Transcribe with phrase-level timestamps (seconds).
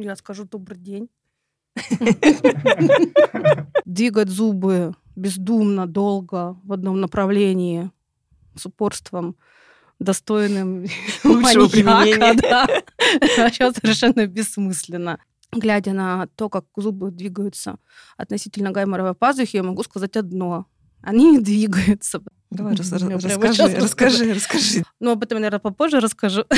[0.00, 1.08] Я скажу добрый день.
[3.84, 7.90] Двигать зубы бездумно, долго, в одном направлении,
[8.56, 9.36] с упорством
[9.98, 10.86] достойным
[11.24, 12.34] лучшего применения.
[12.34, 12.66] Да.
[13.36, 15.20] Вообще совершенно бессмысленно.
[15.52, 17.76] Глядя на то, как зубы двигаются
[18.16, 20.66] относительно гайморовой пазухи, я могу сказать одно.
[21.02, 22.22] Они не двигаются.
[22.50, 24.84] Давай, Я расскажи, сейчас расскажи, расскажи.
[24.98, 26.44] Ну, об этом, наверное, попозже расскажу.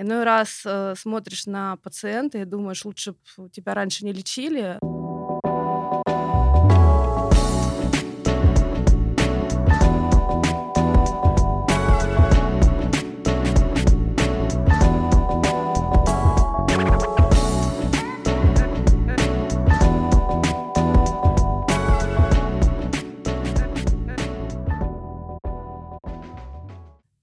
[0.00, 4.78] Иной раз э, смотришь на пациента и думаешь, лучше бы тебя раньше не лечили.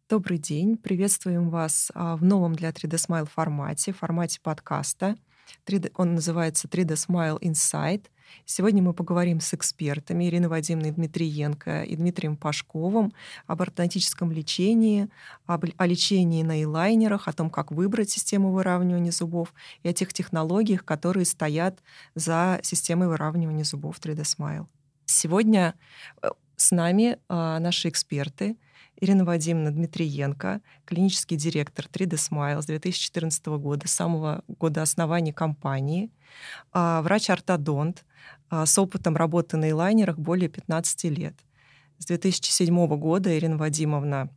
[0.10, 0.78] Добрый день.
[0.78, 5.18] Приветствуем вас а, в новом для 3D Smile формате, формате подкаста.
[5.66, 8.06] 3D, он называется 3D Smile Insight.
[8.46, 13.12] Сегодня мы поговорим с экспертами Ириной Вадимовной Дмитриенко и Дмитрием Пашковым
[13.48, 15.10] об ортодонтическом лечении,
[15.46, 20.14] об, о лечении на элайнерах, о том, как выбрать систему выравнивания зубов и о тех
[20.14, 21.84] технологиях, которые стоят
[22.16, 24.68] за системой выравнивания зубов 3D Smile.
[25.04, 25.76] Сегодня
[26.22, 28.56] э, с нами а, наши эксперты—
[29.00, 36.12] Ирина Вадимовна Дмитриенко, клинический директор 3D Smile с 2014 года, самого года основания компании,
[36.72, 38.06] а, врач-ортодонт
[38.50, 41.36] а, с опытом работы на элайнерах более 15 лет.
[42.00, 44.30] С 2007 года Ирина Вадимовна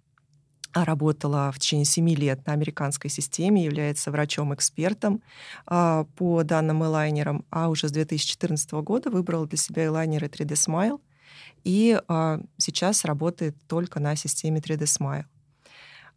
[0.75, 5.23] работала в течение 7 лет на американской системе, является врачом-экспертом
[5.67, 11.01] а, по данным элайнерам, а уже с 2014 года выбрала для себя элайнеры 3D Smile
[11.65, 15.25] и а, сейчас работает только на системе 3D Smile.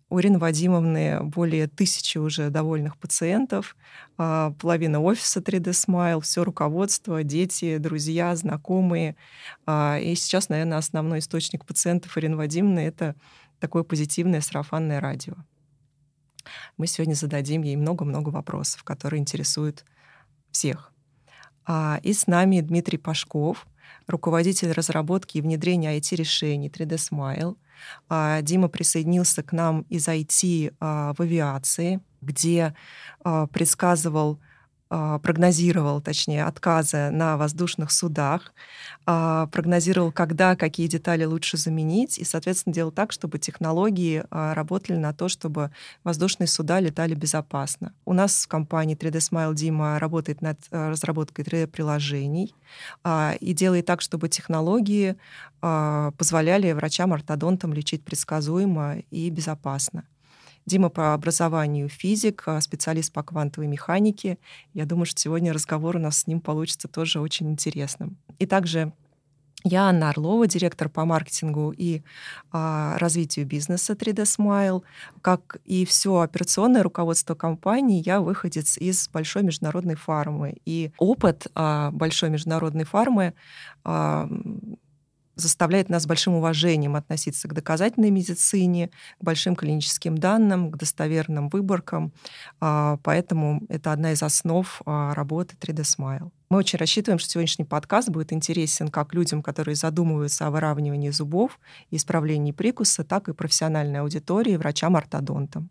[0.09, 3.75] У Ирины Вадимовны более тысячи уже довольных пациентов,
[4.17, 9.15] а, половина офиса 3D Smile, все руководство, дети, друзья, знакомые.
[9.65, 13.15] А, и сейчас, наверное, основной источник пациентов Ирины Вадимовны— это
[13.59, 15.33] такое позитивное сарафанное радио.
[16.77, 19.83] Мы сегодня зададим ей много-много вопросов, которые интересуют
[20.51, 20.93] всех.
[21.65, 23.65] А, и с нами Дмитрий Пашков,
[24.07, 27.55] руководитель разработки и внедрения IT-решений 3D Smile.
[28.09, 32.75] А, Дима присоединился к нам из IT а, в авиации, где
[33.23, 34.39] а, предсказывал
[35.23, 38.53] прогнозировал, точнее, отказы на воздушных судах,
[39.05, 44.97] а, прогнозировал, когда какие детали лучше заменить, и, соответственно, делал так, чтобы технологии а, работали
[44.97, 45.71] на то, чтобы
[46.03, 47.93] воздушные суда летали безопасно.
[48.05, 52.55] У нас в компании 3D Smile Дима работает над разработкой 3D-приложений
[53.39, 55.15] и делает так, чтобы технологии
[55.61, 60.03] позволяли врачам-ортодонтам лечить предсказуемо и безопасно.
[60.65, 64.37] Дима по образованию физик, а, специалист по квантовой механике.
[64.73, 68.17] Я думаю, что сегодня разговор у нас с ним получится тоже очень интересным.
[68.39, 68.93] И также
[69.65, 72.01] я Анна Орлова, директор по маркетингу и
[72.51, 74.83] а, развитию бизнеса 3D Smile.
[75.21, 80.57] Как и все операционное руководство компании, я выходец из большой международной фармы.
[80.65, 83.33] И опыт а, большой международной фармы
[83.85, 84.29] а,
[85.35, 88.89] заставляет нас с большим уважением относиться к доказательной медицине,
[89.19, 92.13] к большим клиническим данным, к достоверным выборкам.
[92.59, 96.31] А, поэтому это одна из основ а, работы 3D Smile.
[96.49, 101.59] Мы очень рассчитываем, что сегодняшний подкаст будет интересен как людям, которые задумываются о выравнивании зубов
[101.89, 105.69] и исправлении прикуса, так и профессиональной аудитории, врачам-ортодонтам.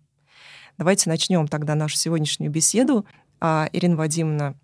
[0.79, 3.07] Давайте начнем тогда нашу сегодняшнюю беседу.
[3.41, 4.57] А, Ирина Вадимовна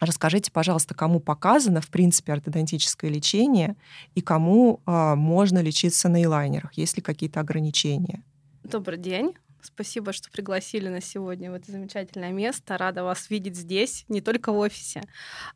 [0.00, 3.76] Расскажите, пожалуйста, кому показано, в принципе, ортодонтическое лечение
[4.14, 8.22] и кому э, можно лечиться на элайнерах, есть ли какие-то ограничения?
[8.64, 9.34] Добрый день.
[9.64, 12.76] Спасибо, что пригласили нас сегодня в это замечательное место.
[12.76, 15.02] Рада вас видеть здесь, не только в офисе.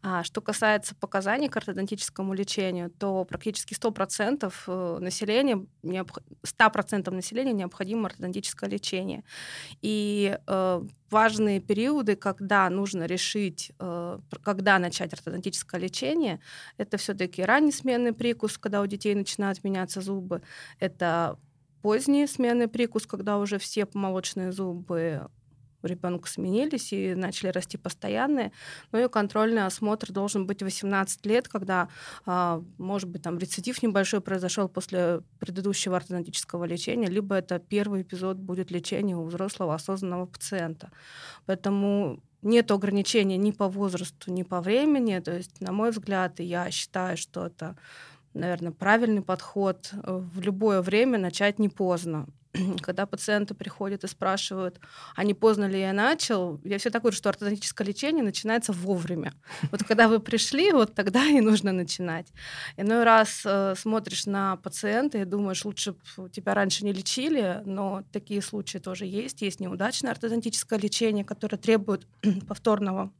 [0.03, 8.07] А, что касается показаний к ортодонтическому лечению, то практически 100% э, населения, 100% населения необходимо
[8.07, 9.25] ортодонтическое лечение.
[9.83, 16.41] И э, важные периоды, когда нужно решить, э, когда начать ортодонтическое лечение,
[16.78, 20.41] это все-таки ранний сменный прикус, когда у детей начинают меняться зубы,
[20.81, 21.39] это
[21.83, 25.28] поздние смены прикус, когда уже все молочные зубы
[25.83, 28.53] у ребенка сменились и начали расти постоянные.
[28.92, 31.89] Ну и контрольный осмотр должен быть 18 лет, когда,
[32.27, 38.39] а, может быть, там рецидив небольшой произошел после предыдущего ортодонтического лечения, либо это первый эпизод
[38.39, 40.91] будет лечения у взрослого осознанного пациента.
[41.47, 45.19] Поэтому нет ограничений ни по возрасту, ни по времени.
[45.21, 47.77] То есть, на мой взгляд, я считаю, что это
[48.34, 49.91] наверное, правильный подход.
[49.92, 52.27] Э, в любое время начать не поздно.
[52.83, 54.80] когда пациенты приходят и спрашивают,
[55.15, 59.33] а не поздно ли я начал, я все так говорю, что ортодонтическое лечение начинается вовремя.
[59.71, 62.27] Вот когда вы пришли, вот тогда и нужно начинать.
[62.77, 68.03] Иной раз э, смотришь на пациента и думаешь, лучше бы тебя раньше не лечили, но
[68.13, 69.42] такие случаи тоже есть.
[69.42, 72.07] Есть неудачное ортодонтическое лечение, которое требует
[72.48, 73.13] повторного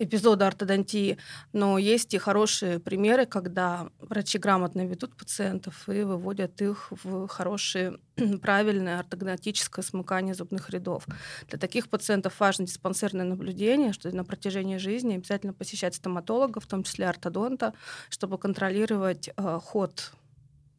[0.00, 1.18] эпизода ортодонтии,
[1.52, 7.98] но есть и хорошие примеры, когда врачи грамотно ведут пациентов и выводят их в хорошее,
[8.42, 11.06] правильное ортогнатическое смыкание зубных рядов.
[11.48, 16.82] Для таких пациентов важно диспансерное наблюдение, что на протяжении жизни обязательно посещать стоматолога, в том
[16.82, 17.74] числе ортодонта,
[18.08, 20.12] чтобы контролировать э, ход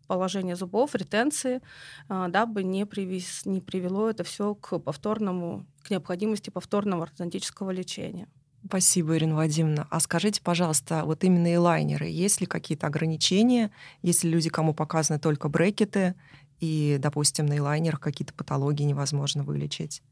[0.07, 1.62] положения зубов, ретенции,
[2.09, 8.27] э, дабы не, привез, не привело это все к повторному, к необходимости повторного ортодонтического лечения.
[8.65, 9.87] Спасибо, Ирина Вадимовна.
[9.89, 13.71] А скажите, пожалуйста, вот именно и лайнеры, есть ли какие-то ограничения,
[14.01, 16.15] если люди, кому показаны только брекеты,
[16.59, 20.03] и, допустим, на элайнерах какие-то патологии невозможно вылечить?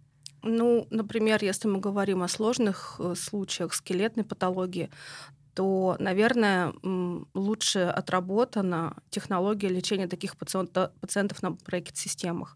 [0.42, 4.90] Ну, например, если мы говорим о сложных э, случаях скелетной патологии,
[5.54, 6.74] то, наверное,
[7.34, 12.56] лучше отработана технология лечения таких пациентов на брекет-системах.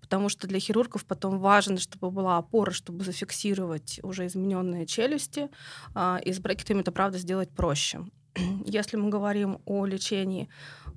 [0.00, 5.48] Потому что для хирургов потом важно, чтобы была опора, чтобы зафиксировать уже измененные челюсти.
[5.94, 8.00] А, и с брекетами это, правда, сделать проще.
[8.64, 10.48] Если мы говорим о лечении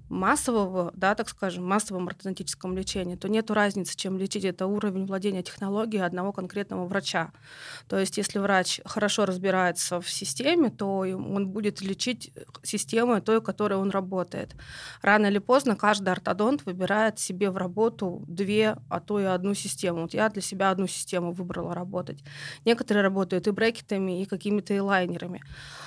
[0.09, 4.45] массового, да, так скажем, массовом ортодонтическом лечении, то нет разницы, чем лечить.
[4.45, 7.31] Это уровень владения технологией одного конкретного врача.
[7.87, 12.31] То есть если врач хорошо разбирается в системе, то он будет лечить
[12.63, 14.55] системой той, которой он работает.
[15.01, 20.01] Рано или поздно каждый ортодонт выбирает себе в работу две, а то и одну систему.
[20.01, 22.23] Вот я для себя одну систему выбрала работать.
[22.65, 25.41] Некоторые работают и брекетами, и какими-то элайнерами.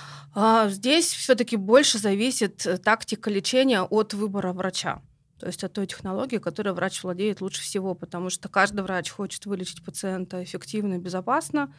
[0.69, 5.01] здесь все-таки больше зависит э, тактика лечения от выбора врача.
[5.39, 9.45] То есть от той технологии, которой врач владеет лучше всего, потому что каждый врач хочет
[9.47, 11.73] вылечить пациента эффективно, безопасно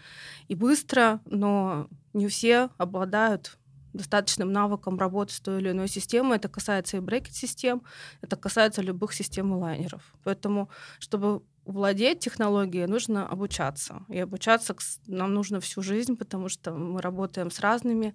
[0.48, 3.56] и быстро, но не все обладают
[3.92, 6.38] достаточным навыком работы с той или иной системой.
[6.38, 7.82] Это касается и брекет-систем,
[8.20, 10.14] это касается любых систем лайнеров.
[10.24, 10.68] Поэтому,
[10.98, 14.04] чтобы владеть технологией, нужно обучаться.
[14.08, 14.74] И обучаться
[15.06, 18.14] нам нужно всю жизнь, потому что мы работаем с разными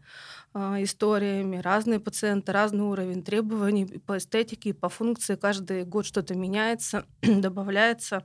[0.53, 5.35] э, историями, разные пациенты, разный уровень требований по эстетике, по функции.
[5.35, 8.23] Каждый год что-то меняется, добавляется.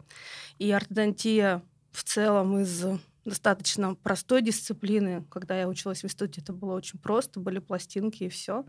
[0.58, 2.84] И ортодонтия в целом из
[3.24, 5.24] достаточно простой дисциплины.
[5.30, 8.64] Когда я училась в институте, это было очень просто, были пластинки и все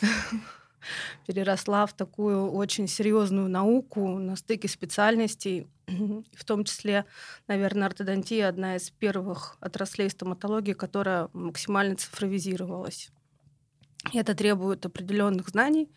[1.26, 7.04] переросла в такую очень серьезную науку на стыке специальностей, в том числе,
[7.46, 13.10] наверное, ортодонтия одна из первых отраслей стоматологии, которая максимально цифровизировалась.
[14.14, 15.90] Это требует определенных знаний,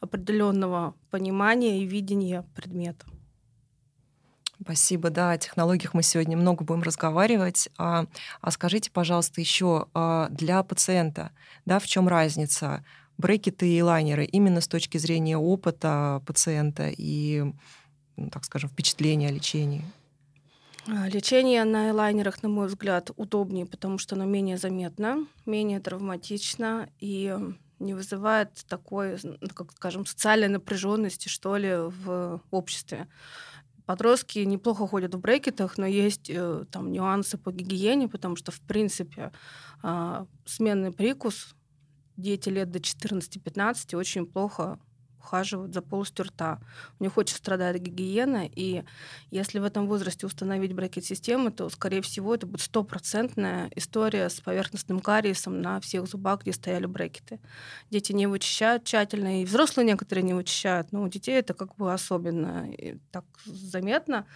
[0.00, 3.06] определенного понимания и видения предмета.
[4.62, 7.68] Спасибо, да, о технологиях мы сегодня много будем разговаривать.
[7.76, 8.06] А,
[8.40, 11.32] а скажите, пожалуйста, еще а, для пациента,
[11.66, 12.84] да, в чем разница?
[13.18, 17.44] Брекеты и лайнеры именно с точки зрения опыта пациента и,
[18.16, 19.84] ну, так скажем, впечатления о лечении?
[20.88, 26.88] А, лечение на элайнерах, на мой взгляд, удобнее, потому что оно менее заметно, менее травматично
[27.00, 27.36] и
[27.78, 33.08] не вызывает такой, ну, как скажем, социальной напряженности, что ли, в обществе.
[33.84, 38.60] Подростки неплохо ходят в брекетах, но есть э, там нюансы по гигиене, потому что, в
[38.60, 39.30] принципе,
[39.82, 41.55] а, сменный прикус
[42.16, 44.78] дети лет до 14-15 очень плохо
[45.26, 46.60] ухаживают за полостью рта.
[47.00, 48.84] У них очень страдает гигиена, и
[49.30, 55.00] если в этом возрасте установить брекет-систему, то, скорее всего, это будет стопроцентная история с поверхностным
[55.00, 57.40] кариесом на всех зубах, где стояли брекеты.
[57.90, 61.92] Дети не вычищают тщательно, и взрослые некоторые не вычищают, но у детей это как бы
[61.92, 62.68] особенно
[63.10, 64.26] так заметно.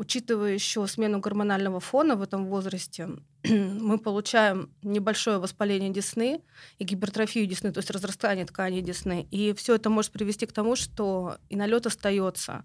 [0.00, 3.10] Учитывая еще смену гормонального фона в этом возрасте,
[3.44, 6.40] мы получаем небольшое воспаление десны
[6.78, 9.28] и гипертрофию десны, то есть разрастание тканей десны.
[9.30, 12.64] И все это может привести к тому, что и налет остается,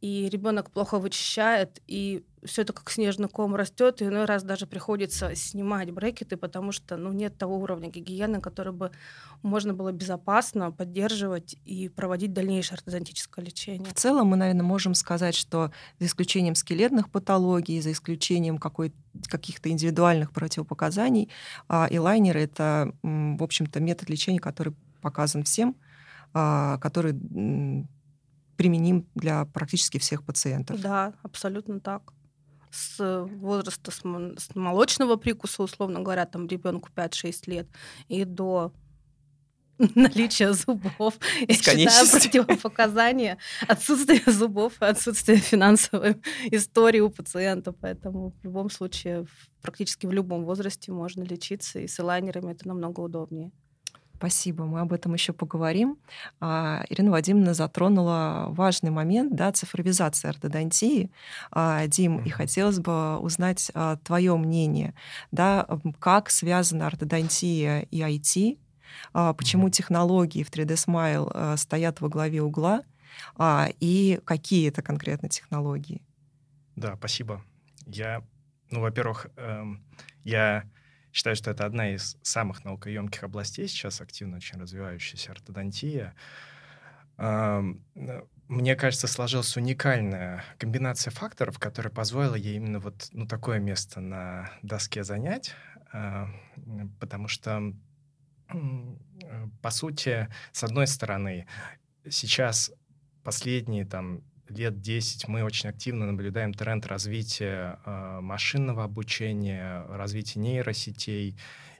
[0.00, 4.66] и ребенок плохо вычищает, и все это как снежный ком растет, и иной раз даже
[4.66, 8.90] приходится снимать брекеты, потому что ну, нет того уровня гигиены, который бы
[9.42, 13.90] можно было безопасно поддерживать и проводить дальнейшее ортодонтическое лечение.
[13.90, 20.32] В целом мы, наверное, можем сказать, что за исключением скелетных патологий, за исключением каких-то индивидуальных
[20.32, 21.30] противопоказаний,
[21.68, 25.76] а, элайнеры— это, в общем-то, метод лечения, который показан всем,
[26.32, 27.14] а, который
[28.56, 30.80] применим для практически всех пациентов.
[30.80, 32.12] Да, абсолютно так
[32.74, 34.02] с возраста с
[34.54, 37.68] молочного прикуса, условно говоря, там ребенку 5-6 лет,
[38.08, 38.72] и до
[39.94, 41.14] наличие зубов.
[41.48, 43.38] Я считаю противопоказания
[43.68, 46.16] отсутствие зубов и отсутствие финансовой
[46.50, 47.72] истории у пациента.
[47.72, 49.26] Поэтому в любом случае
[49.62, 53.50] практически в любом возрасте можно лечиться, и с элайнерами это намного удобнее.
[54.24, 55.98] Спасибо, мы об этом еще поговорим.
[56.40, 61.10] А, Ирина Вадимовна затронула важный момент, да, цифровизация ортодонтии.
[61.50, 64.94] А, Дим, и хотелось бы узнать а, твое мнение,
[65.30, 68.56] да, как связана ортодонтия и IT,
[69.12, 72.82] почему технологии в 3D Smile стоят во главе угла,
[73.38, 76.00] и какие это конкретно технологии?
[76.76, 77.44] Да, спасибо.
[77.84, 78.22] Я,
[78.70, 79.84] ну, во-первых, эм,
[80.22, 80.64] я
[81.14, 86.12] Считаю, что это одна из самых наукоемких областей сейчас, активно очень развивающаяся ортодонтия.
[87.16, 94.50] Мне кажется, сложилась уникальная комбинация факторов, которая позволила ей именно вот ну, такое место на
[94.62, 95.54] доске занять,
[95.92, 96.28] а,
[96.98, 97.72] потому что,
[99.62, 101.46] по сути, с одной стороны,
[102.10, 102.72] сейчас
[103.22, 111.36] последние там лет 10 мы очень активно наблюдаем тренд развития э, машинного обучения, развития нейросетей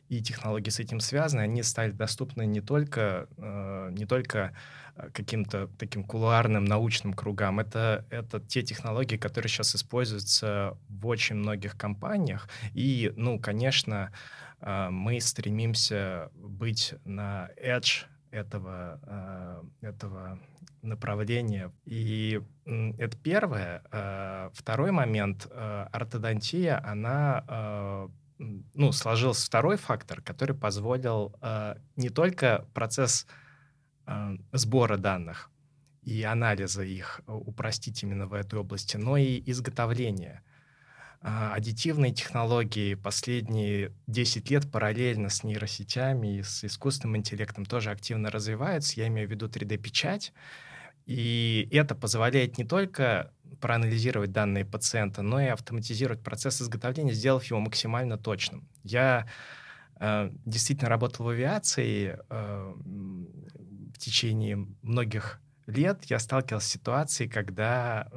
[0.09, 1.43] и технологии с этим связаны.
[1.43, 4.55] Они стали доступны не только, э, не только
[4.97, 7.61] э, каким-то таким кулуарным научным кругам.
[7.61, 12.49] Это, это те технологии, которые сейчас используются в очень многих компаниях.
[12.75, 14.13] И, ну, конечно,
[14.61, 18.05] э, мы стремимся быть на edge
[18.35, 19.01] этого,
[19.81, 20.41] э, этого
[20.83, 21.73] направления.
[21.85, 23.83] И это первое.
[23.91, 25.47] Э, второй момент.
[25.51, 31.37] Э, ортодонтия, она ну, сложился второй фактор, который позволил
[31.95, 33.29] не только процесс
[34.53, 35.51] сбора данных
[36.03, 40.43] и анализа их упростить именно в этой области, но и а,
[41.25, 49.01] аддитивные технологии последние 10 лет параллельно с нейросетями и с искусственным интеллектом тоже активно развиваются.
[49.01, 50.35] Я имею в виду 3D-печать.
[51.07, 57.59] И это позволяет не только проанализировать данные пациента, но и автоматизировать процесс изготовления, сделав его
[57.59, 58.69] максимально точным.
[58.83, 59.27] Я
[60.01, 62.75] э, действительно работал в авиации э,
[63.95, 66.05] в течение многих лет.
[66.05, 68.09] Я сталкивался с ситуацией, когда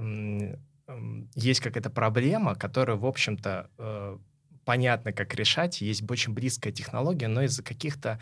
[1.36, 4.17] есть какая-то проблема, которую, в общем-то, э,
[4.65, 8.20] понятно, как решать, есть очень близкая технология, но из-за каких-то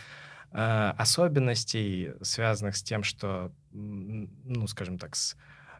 [0.52, 5.36] э, особенностей, связанных с тем, что, ну, скажем так, с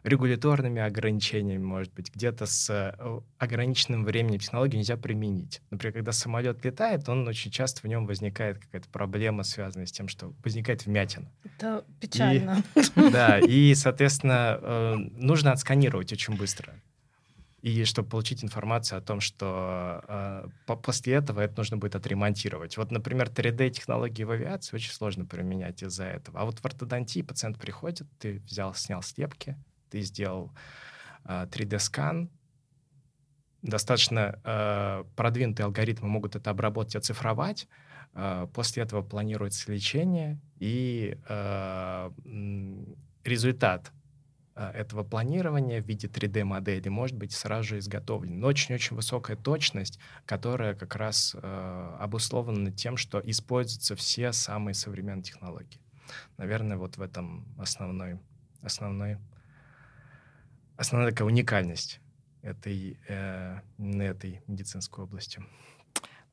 [0.06, 5.60] регуляторными ограничениями, может быть, где-то с э, ограниченным временем технологии нельзя применить.
[5.70, 10.06] Например, когда самолет летает, он очень часто в нем возникает какая-то проблема, связанная с тем,
[10.08, 11.30] что возникает вмятина.
[11.44, 12.62] Это печально.
[12.76, 16.74] И, да, и, соответственно, э, нужно отсканировать очень быстро.
[17.62, 22.76] И чтобы получить информацию о том, что э, после этого это нужно будет отремонтировать.
[22.76, 26.38] Вот, например, 3D-технологии в авиации очень сложно применять из-за этого.
[26.38, 29.56] А вот в ортодонтии пациент приходит, ты взял, снял слепки,
[29.96, 30.52] ты сделал
[31.24, 32.28] э, 3D-скан,
[33.62, 37.66] достаточно э, продвинутые алгоритмы могут это обработать, оцифровать.
[38.12, 41.16] Э, после этого планируется лечение, и
[43.24, 43.92] результат
[44.54, 48.38] этого планирования в виде 3D-модели может быть сразу же изготовлен.
[48.40, 55.24] Но очень-очень высокая точность, которая как раз э, обусловлена тем, что используются все самые современные
[55.24, 55.80] технологии.
[56.38, 58.18] Наверное, вот в этом основной,
[58.62, 59.18] основной
[60.76, 62.00] основная такая уникальность
[62.42, 65.42] этой, э, этой медицинской области.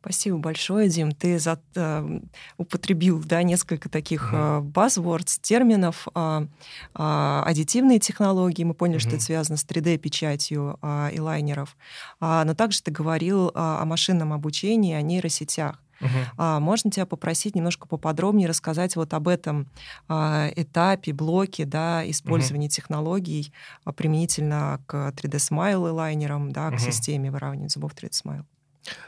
[0.03, 1.13] Спасибо большое, Дим.
[1.13, 2.19] Ты за, э,
[2.57, 4.59] употребил да, несколько таких uh-huh.
[4.59, 6.09] э, buzzwords, терминов.
[6.13, 6.45] Э,
[6.93, 9.01] э, аддитивные технологии, мы поняли, uh-huh.
[9.01, 11.77] что это связано с 3D-печатью э, и лайнеров.
[12.19, 15.82] Э, но также ты говорил э, о машинном обучении, о нейросетях.
[16.03, 16.09] Угу.
[16.37, 19.67] А, можно тебя попросить немножко поподробнее рассказать вот об этом
[20.07, 22.73] а, этапе, блоке да, использования угу.
[22.73, 23.53] технологий
[23.85, 26.79] а, применительно к 3D Smile и лайнерам, да, к угу.
[26.79, 28.45] системе выравнивания зубов 3D Smile?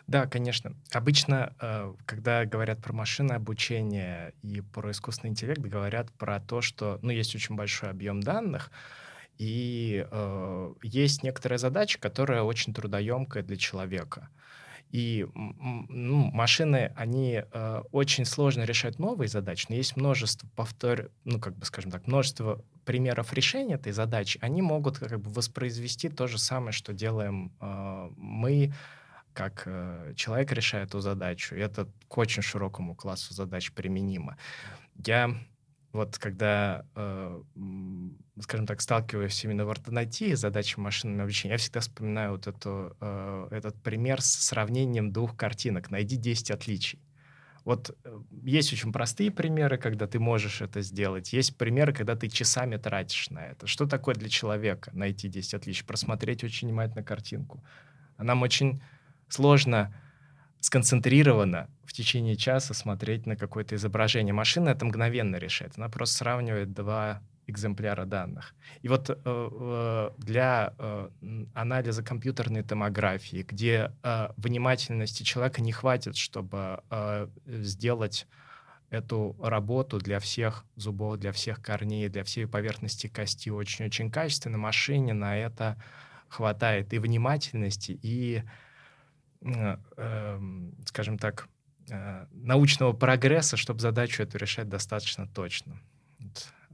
[0.08, 0.74] Да, конечно.
[0.92, 7.00] Обычно, э, когда говорят про машинное обучение и про искусственный интеллект, говорят про то, что
[7.02, 8.72] ну, есть очень большой объем данных,
[9.38, 14.30] и э, есть некоторая задача, которая очень трудоемкая для человека.
[14.92, 21.40] И ну, машины, они э, очень сложно решают новые задачи, но есть множество повтор, ну,
[21.40, 24.40] как бы, скажем так, множество примеров решения этой задачи.
[24.42, 28.74] Они могут как бы воспроизвести то же самое, что делаем э, мы,
[29.34, 31.56] как э, человек решает эту задачу.
[31.56, 34.38] И это к очень широкому классу задач применимо.
[35.06, 35.36] Я
[35.96, 37.42] вот когда, э,
[38.42, 42.98] скажем так, сталкиваюсь именно в ортодонтии с задачей машинного обучения, я всегда вспоминаю вот эту,
[43.00, 45.92] э, этот пример с сравнением двух картинок.
[45.92, 47.00] Найди 10 отличий.
[47.64, 51.32] Вот э, есть очень простые примеры, когда ты можешь это сделать.
[51.32, 53.66] Есть примеры, когда ты часами тратишь на это.
[53.66, 55.86] Что такое для человека найти 10 отличий?
[55.86, 57.64] Просмотреть очень внимательно картинку.
[58.18, 58.84] Нам очень
[59.30, 59.96] сложно
[60.66, 64.34] сконцентрированно в течение часа смотреть на какое-то изображение.
[64.34, 65.74] Машина это мгновенно решает.
[65.78, 68.56] Она просто сравнивает два экземпляра данных.
[68.82, 71.10] И вот э, э, для э,
[71.54, 78.26] анализа компьютерной томографии, где э, внимательности человека не хватит, чтобы э, сделать
[78.90, 85.14] эту работу для всех зубов, для всех корней, для всей поверхности кости очень-очень качественно, машине
[85.14, 85.78] на это
[86.28, 88.65] хватает и внимательности, и, э,
[90.86, 91.48] скажем так,
[91.90, 95.80] э, научного прогресса, чтобы задачу эту решать достаточно точно.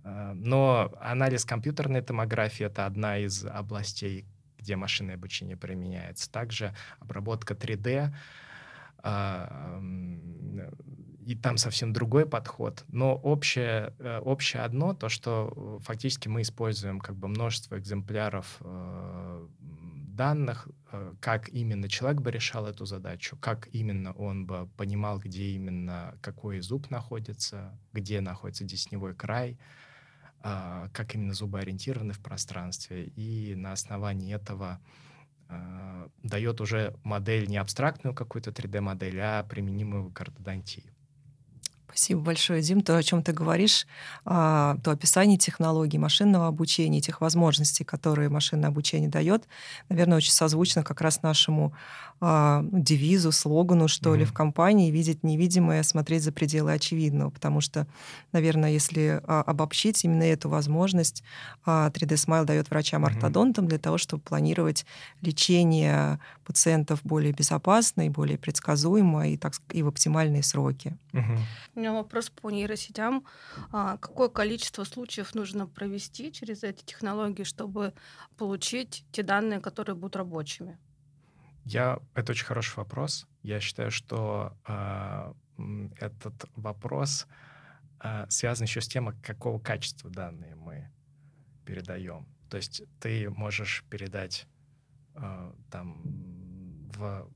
[0.04, 4.26] Э, но анализ компьютерной томографии— это одна из областей,
[4.58, 6.32] где машинное обучение применяется.
[6.32, 8.14] Также обработка 3D,
[9.04, 9.82] а,
[11.26, 12.84] и там совсем другой подход.
[12.88, 19.48] Но общее, э, общее одно, то, что фактически мы используем как бы множество экземпляров э,
[20.22, 20.68] данных,
[21.20, 26.60] как именно человек бы решал эту задачу, как именно он бы понимал, где именно какой
[26.60, 29.58] зуб находится, где находится десневой край,
[30.44, 34.80] а, как именно зубы ориентированы в пространстве, и на основании этого
[35.50, 40.94] а, дает уже модель не абстрактную какую-то 3D-модель, а применимую к ортодонтии.
[41.94, 42.82] Спасибо большое, Дим.
[42.82, 43.86] То, о чем ты говоришь,
[44.24, 49.44] а, то описание технологий машинного обучения, тех возможностей, которые машинное обучение дает,
[49.90, 51.74] наверное, очень созвучно как раз нашему
[52.24, 54.20] а, ну, девизу, слогану, что mm-hmm.
[54.20, 57.30] ли, в компании «видеть невидимое, смотреть за пределы очевидного».
[57.30, 57.88] Потому что,
[58.32, 61.24] наверное, если а, обобщить именно эту возможность,
[61.66, 63.70] 3D Smile дает врачам-ортодонтам mm-hmm.
[63.70, 64.86] для того, чтобы планировать
[65.22, 70.96] лечение пациентов более безопасно и более предсказуемо и, так, и в оптимальные сроки.
[71.14, 71.40] Mm-hmm.
[71.82, 73.26] У меня вопрос по нейросетям.
[73.72, 77.96] Какое количество случаев нужно провести через эти технологии, чтобы
[78.38, 80.78] получить те данные, которые будут рабочими?
[81.66, 83.26] Я, это очень хороший вопрос.
[83.42, 85.34] Я считаю, что э,
[86.00, 87.26] этот вопрос
[88.04, 90.88] э, связан еще с тем, какого качества данные мы
[91.66, 92.28] передаем.
[92.52, 94.46] То есть ты можешь передать
[95.16, 96.00] э, там
[96.96, 97.28] в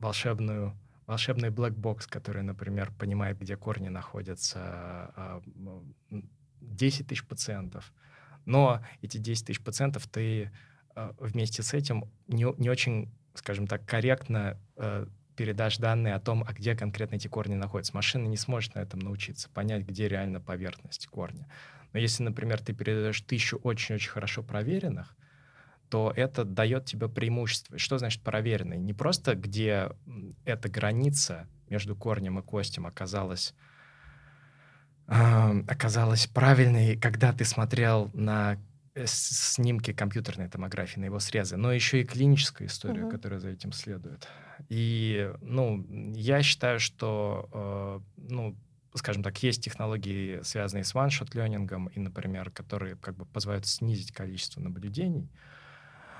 [0.00, 0.76] волшебную
[1.08, 5.42] волшебный box, который, например, понимает, где корни находятся,
[6.60, 7.92] 10 тысяч пациентов.
[8.44, 10.52] Но эти 10 тысяч пациентов ты
[11.18, 16.52] вместе с этим не, не очень скажем так, корректно э, передашь данные о том, а
[16.52, 17.94] где конкретно эти корни находятся.
[17.94, 21.48] Машина не сможет на этом научиться, понять, где реально поверхность корня.
[21.92, 25.16] Но если, например, ты передаешь тысячу очень-очень хорошо проверенных,
[25.88, 27.78] то это дает тебе преимущество.
[27.78, 28.78] что значит проверенный?
[28.78, 29.90] Не просто где
[30.44, 33.54] эта граница между корнем и костем оказалась
[35.06, 38.58] э, оказалась правильной, когда ты смотрел на
[38.98, 43.10] Э, снимки компьютерной томографии, на его срезы, но еще и клиническая история, угу.
[43.12, 44.26] которая за этим следует.
[44.68, 48.56] И, ну, я считаю, что, э, ну,
[48.94, 54.60] скажем так, есть технологии, связанные с one-shot-ленингом, и, например, которые как бы позволяют снизить количество
[54.60, 55.30] наблюдений.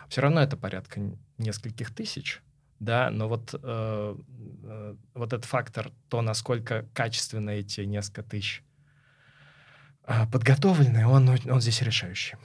[0.09, 1.01] Все равно это порядка
[1.37, 2.40] нескольких тысяч,
[2.81, 4.16] да, но вот, э,
[4.64, 8.62] э, вот этот фактор, то, насколько качественно эти несколько тысяч
[10.07, 12.37] э, подготовлены, он, он здесь решающий.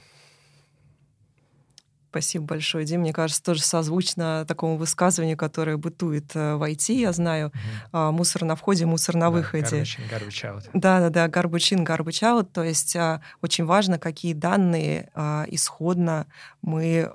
[2.14, 3.00] Спасибо большое, Дим.
[3.00, 7.50] Мне кажется, тоже созвучно такому высказыванию, которое бытует э, в IT, я знаю.
[7.92, 8.12] Mm-hmm.
[8.12, 9.82] Мусор на входе, мусор на да, выходе.
[9.82, 10.70] Garbage in, garbage out.
[10.74, 12.44] Да-да-да, garbage in, garbage out.
[12.52, 16.28] То есть а, очень важно, какие данные а, исходно
[16.62, 17.10] мы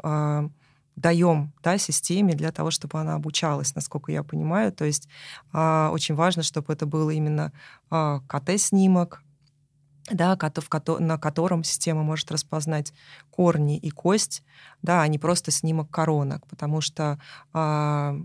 [0.98, 4.74] даем да, системе для того, чтобы она обучалась, насколько я понимаю.
[4.74, 5.08] То есть
[5.54, 7.54] очень важно, чтобы это был именно
[7.90, 9.24] КТ-снимок,
[10.10, 10.38] да,
[11.00, 12.94] на котором система может распознать
[13.30, 14.44] корни и кость,
[14.82, 17.20] да, а не просто снимок коронок, потому что
[17.54, 18.20] э,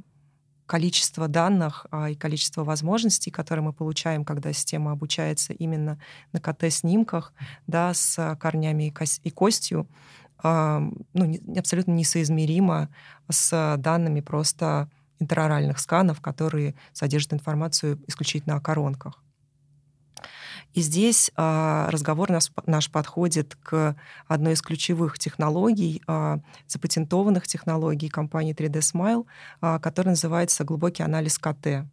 [0.67, 5.99] количество данных э, и количество возможностей, которые мы получаем, когда система обучается именно
[6.33, 7.33] на КТ-снимках,
[7.67, 9.89] да, с корнями и, ко- и костью,
[10.43, 10.81] э,
[11.13, 12.89] ну, не, абсолютно несоизмеримо
[13.31, 19.24] с данными просто интероральных сканов, которые содержат информацию исключительно о коронках.
[20.75, 22.31] И здесь а, разговор
[22.67, 29.25] наш, подходит к одной из ключевых технологий, а, запатентованных технологий компании 3D Smile,
[29.61, 31.87] а, которая называется глубокий анализ КТ.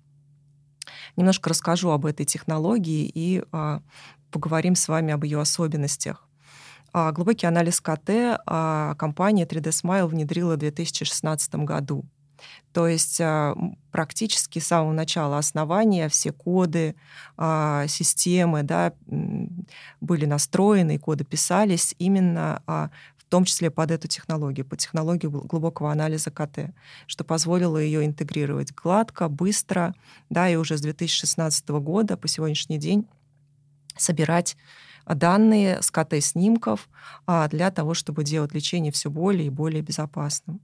[1.15, 3.43] Немножко расскажу об этой технологии и
[4.31, 6.27] поговорим с вами об ее особенностях.
[6.91, 8.39] Глубокий анализ КТ
[8.97, 12.05] компания 3D Smile внедрила в 2016 году.
[12.73, 13.55] То есть а,
[13.91, 16.95] практически с самого начала основания все коды,
[17.37, 18.93] а, системы да,
[19.99, 22.61] были настроены, коды писались именно
[23.17, 26.73] в том числе под эту технологию, под технологию глубокого анализа КТ,
[27.07, 29.93] что позволило ее интегрировать гладко, быстро,
[30.29, 33.07] да, и уже с 2016 года по сегодняшний день
[33.97, 34.57] собирать
[35.05, 36.89] данные с КТ-снимков
[37.49, 40.59] для того, чтобы делать лечение все более и более безопасным.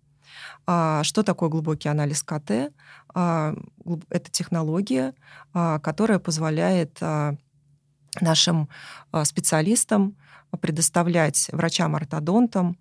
[0.66, 2.74] А, что такое глубокий анализ КТ?
[3.14, 3.56] А,
[4.10, 5.14] это технология,
[5.54, 7.00] а, которая позволяет
[8.20, 8.68] нашим
[9.24, 10.18] специалистам
[10.60, 12.78] предоставлять врачам-ортодонтам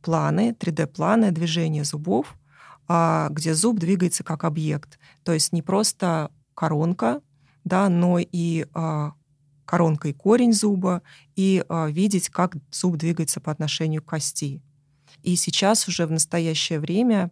[0.00, 2.36] планы, 3D-планы движения зубов,
[2.88, 5.00] где зуб двигается как объект.
[5.24, 7.20] То есть не просто коронка,
[7.64, 8.66] да, но и
[9.64, 11.02] коронка и корень зуба,
[11.34, 14.62] и видеть, как зуб двигается по отношению к кости.
[15.22, 17.30] И сейчас уже в настоящее время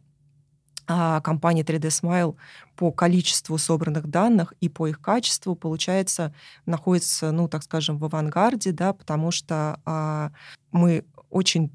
[0.87, 2.37] а, компания 3D Smile
[2.75, 8.73] по количеству собранных данных и по их качеству, получается, находится, ну, так скажем, в авангарде,
[8.73, 10.33] да, потому что а,
[10.73, 11.71] мы очень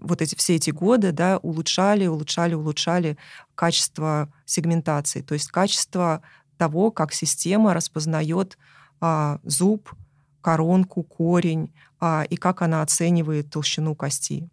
[0.00, 3.18] вот эти все эти годы, да, улучшали, улучшали, улучшали
[3.54, 6.22] качество сегментации, то есть качество
[6.56, 8.56] того, как система распознает
[9.00, 9.94] а, зуб,
[10.40, 14.48] коронку, корень а, и как она оценивает толщину кости.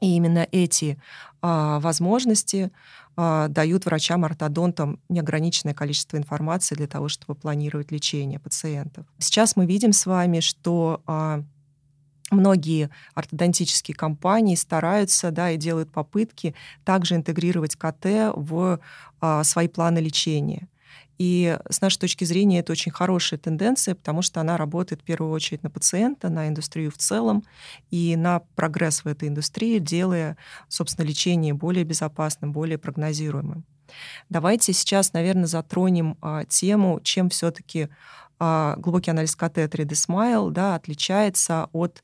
[0.00, 0.98] И именно эти
[1.40, 2.70] а, возможности
[3.16, 9.06] а, дают врачам-ортодонтам неограниченное количество информации для того, чтобы планировать лечение пациентов.
[9.18, 11.42] Сейчас мы видим с вами, что а,
[12.30, 16.54] многие ортодонтические компании стараются да, и делают попытки
[16.84, 18.80] также интегрировать КТ в
[19.20, 20.68] а, свои планы лечения.
[21.18, 25.32] И с нашей точки зрения это очень хорошая тенденция, потому что она работает в первую
[25.32, 27.44] очередь на пациента, на индустрию в целом
[27.90, 30.36] и на прогресс в этой индустрии, делая,
[30.68, 33.64] собственно, лечение более безопасным, более прогнозируемым.
[34.28, 37.88] Давайте сейчас, наверное, затронем а, тему, чем все-таки
[38.38, 42.02] а, глубокий анализ КТ 3D Smile да, отличается от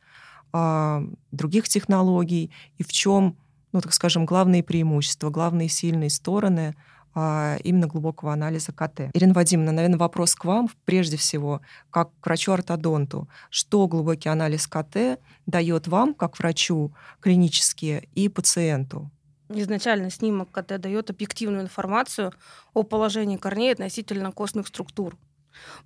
[0.53, 3.37] а, других технологий и в чем,
[3.72, 6.75] ну, так скажем, главные преимущества, главные сильные стороны
[7.14, 9.11] именно глубокого анализа КТ.
[9.12, 13.29] Ирина Вадимовна, наверное, вопрос к вам прежде всего, как к врачу-ортодонту.
[13.51, 19.11] Что глубокий анализ КТ дает вам, как врачу, клинически и пациенту?
[19.51, 22.33] Изначально снимок КТ дает объективную информацию
[22.72, 25.16] о положении корней относительно костных структур.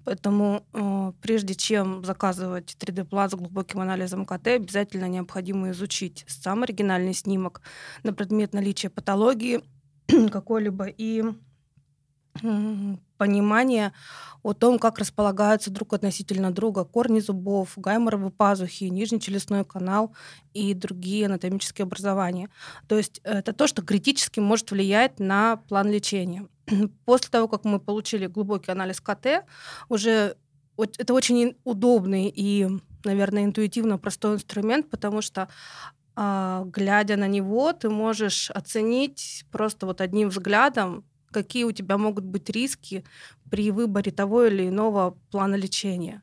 [0.04, 7.14] Поэтому э, прежде чем заказывать 3D-план с глубоким анализом КТ, обязательно необходимо изучить сам оригинальный
[7.14, 7.60] снимок
[8.04, 9.62] на предмет наличия патологии,
[10.30, 11.24] какой-либо и
[13.18, 13.92] понимание
[14.42, 20.14] о том, как располагаются друг относительно друга корни зубов, гайморовые пазухи, нижний челюстной канал
[20.52, 22.50] и другие анатомические образования.
[22.88, 26.46] То есть это то, что критически может влиять на план лечения.
[27.04, 29.44] После того, как мы получили глубокий анализ КТ,
[29.88, 30.36] уже
[30.76, 32.68] это очень удобный и,
[33.04, 35.48] наверное, интуитивно простой инструмент, потому что
[36.16, 42.48] глядя на него, ты можешь оценить просто вот одним взглядом, какие у тебя могут быть
[42.48, 43.04] риски
[43.50, 46.22] при выборе того или иного плана лечения.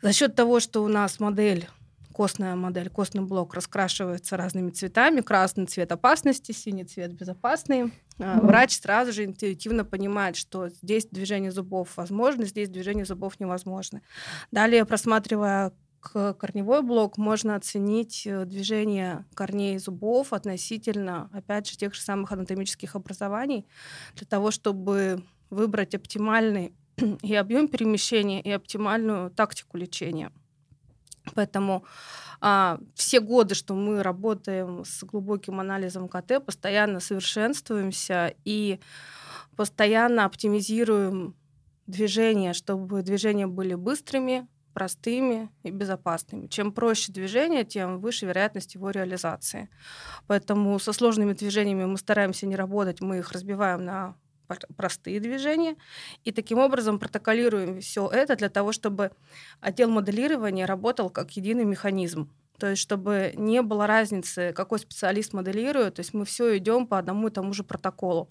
[0.00, 1.68] За счет того, что у нас модель
[2.14, 5.20] костная модель, костный блок раскрашивается разными цветами.
[5.20, 7.92] Красный цвет опасности, синий цвет безопасный.
[8.18, 8.46] Mm-hmm.
[8.46, 14.00] Врач сразу же интуитивно понимает, что здесь движение зубов возможно, здесь движение зубов невозможно.
[14.52, 15.72] Далее, просматривая
[16.12, 22.96] корневой блок можно оценить э, движение корней зубов относительно, опять же, тех же самых анатомических
[22.96, 23.66] образований,
[24.14, 26.74] для того, чтобы выбрать оптимальный
[27.22, 30.32] и объем перемещения, и оптимальную тактику лечения.
[31.34, 31.84] Поэтому
[32.40, 38.80] а, все годы, что мы работаем с глубоким анализом КТ, постоянно совершенствуемся и
[39.56, 41.34] постоянно оптимизируем
[41.86, 46.48] движения, чтобы движения были быстрыми, простыми и безопасными.
[46.48, 49.70] Чем проще движение, тем выше вероятность его реализации.
[50.26, 54.16] Поэтому со сложными движениями мы стараемся не работать, мы их разбиваем на
[54.76, 55.76] простые движения.
[56.24, 59.12] И таким образом протоколируем все это для того, чтобы
[59.60, 62.30] отдел моделирования работал как единый механизм.
[62.58, 66.98] То есть, чтобы не было разницы, какой специалист моделирует, то есть мы все идем по
[66.98, 68.28] одному и тому же протоколу.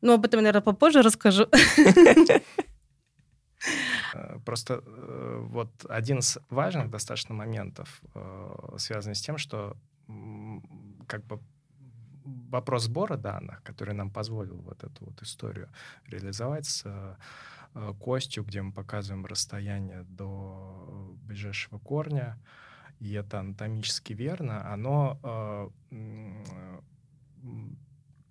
[0.00, 1.46] Но об этом, наверное, попозже расскажу.
[4.16, 9.76] Э, просто э, вот один из важных достаточно моментов э, связан с тем, что
[11.08, 11.40] как бы
[12.24, 15.68] вопрос сбора данных, который нам позволил вот эту вот историю
[16.06, 16.84] реализовать с
[17.98, 22.38] костью, где мы показываем расстояние до ближайшего корня,
[23.00, 25.72] и это анатомически верно, оно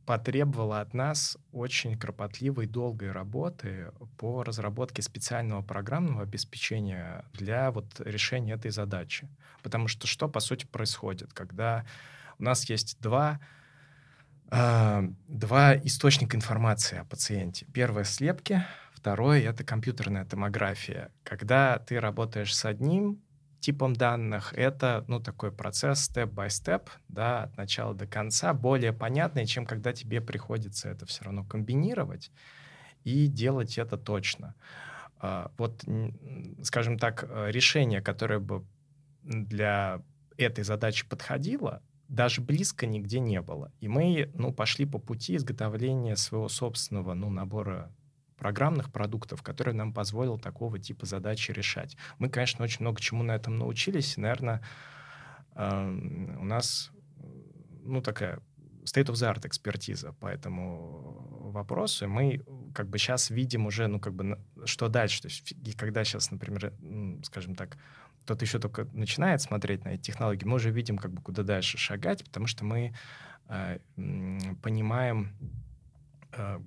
[0.06, 8.54] потребовало от нас очень кропотливой, долгой работы по разработке специального программного обеспечения для вот решения
[8.54, 9.28] этой задачи.
[9.63, 11.86] Потому что что, по сути, происходит, когда
[12.38, 13.39] у нас есть два
[14.52, 17.65] э, два источника информации о пациенте.
[17.74, 18.63] Первое— слепки,
[18.94, 21.12] второе— это компьютерная томография.
[21.24, 23.22] Когда ты работаешь с одним
[23.65, 29.65] типом данных, это, ну, такой процесс степ-by-степ, да, от начала до конца, более понятный, чем
[29.65, 32.32] когда тебе приходится это все равно комбинировать
[33.04, 34.54] и делать это точно.
[35.17, 35.84] А, вот,
[36.62, 38.63] скажем так, э, решение, которое бы
[39.23, 40.04] для
[40.38, 43.71] этой задачи подходило, даже близко нигде не было.
[43.80, 47.91] И мы, ну, пошли по пути изготовления своего собственного, ну, набора
[48.38, 51.98] программных продуктов, который нам позволил такого типа задачи решать.
[52.19, 54.17] Мы, конечно, очень много чему на этом научились.
[54.17, 54.62] Наверное,
[55.56, 56.91] э, у нас
[57.84, 58.39] ну, такая
[58.84, 62.06] state-of-the-art экспертиза по этому вопросу.
[62.06, 62.41] И мы
[62.74, 65.21] как бы сейчас видим уже, ну, как бы, что дальше.
[65.21, 66.74] То есть, и когда сейчас, например,
[67.24, 67.78] скажем так,
[68.24, 71.78] кто-то еще только начинает смотреть на эти технологии, мы уже видим, как бы, куда дальше
[71.78, 72.93] шагать, потому что мы
[73.48, 73.80] э,
[74.62, 75.64] понимаем Э,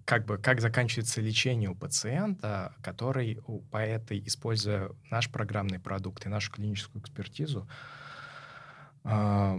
[0.04, 6.28] как бы как заканчивается лечение у пациента, который по этой, используя наш программный продукт и
[6.28, 7.68] нашу клиническую экспертизу,
[9.04, 9.58] а,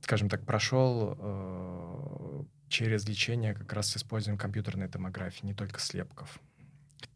[0.00, 6.38] скажем так, прошел э, через лечение как раз с использованием компьютерной томографии, не только слепков.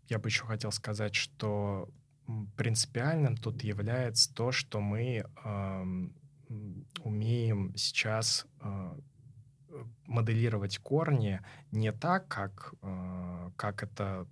[0.08, 1.88] Я бы еще хотел сказать, что
[2.56, 5.24] принципиальным тут является то, что мы
[7.02, 8.94] умеем сейчас э,
[10.06, 14.26] моделировать корни не так, как, э, как это,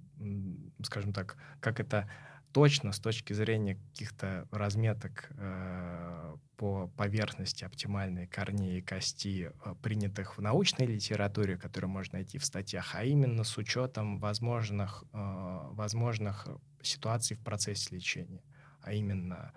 [0.82, 2.08] скажем так, как это
[2.52, 10.36] точно с точки зрения каких-то разметок э, по поверхности оптимальной корней и кости, э, принятых
[10.36, 16.48] в научной литературе, которую можно найти в статьях, а именно с учетом возможных, возможных
[16.82, 18.42] ситуаций в процессе лечения,
[18.82, 19.52] а именно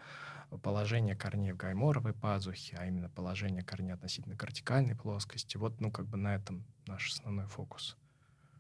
[0.58, 5.58] положение корней в гайморовой пазухе, а именно положение корней относительно кортикальной плоскости.
[5.58, 7.98] Вот, ну, как бы на этом наш основной фокус.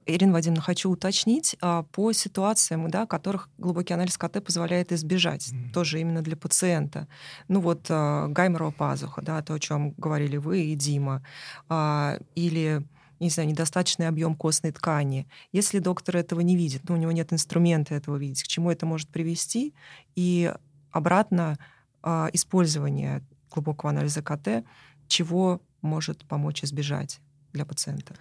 [0.05, 5.71] Ирина Вадимовна, хочу уточнить а, по ситуациям, да, которых глубокий анализ КТ позволяет избежать, mm.
[5.71, 7.07] тоже именно для пациента.
[7.47, 11.23] Ну вот а, гайморова пазуха, да, то, о чем говорили вы и Дима,
[11.69, 12.85] а, или
[13.19, 15.27] не знаю, недостаточный объем костной ткани.
[15.53, 18.85] Если доктор этого не видит, ну, у него нет инструмента этого видеть, к чему это
[18.85, 19.73] может привести,
[20.15, 20.53] и
[20.91, 21.57] обратно
[22.03, 24.65] а, использование глубокого анализа КТ,
[25.07, 27.19] чего может помочь избежать
[27.53, 28.15] для пациента?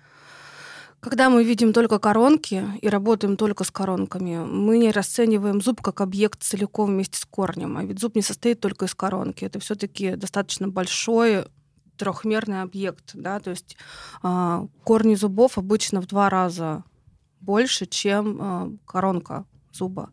[1.00, 6.00] Когда мы видим только коронки и работаем только с коронками, мы не расцениваем зуб как
[6.00, 7.76] объект целиком вместе с корнем.
[7.76, 9.44] А ведь зуб не состоит только из коронки.
[9.44, 11.46] Это все-таки достаточно большой
[11.96, 13.10] трехмерный объект.
[13.14, 13.40] Да?
[13.40, 13.76] То есть
[14.22, 16.84] э, корни зубов обычно в два раза
[17.40, 20.10] больше, чем э, коронка зуба.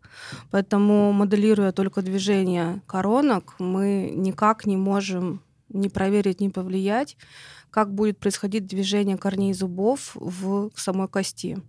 [0.52, 7.18] Поэтому, моделируя только движение коронок, мы никак не можем ни проверить, ни повлиять,
[7.72, 11.62] как будет происходить движение корней зубов в самой кости.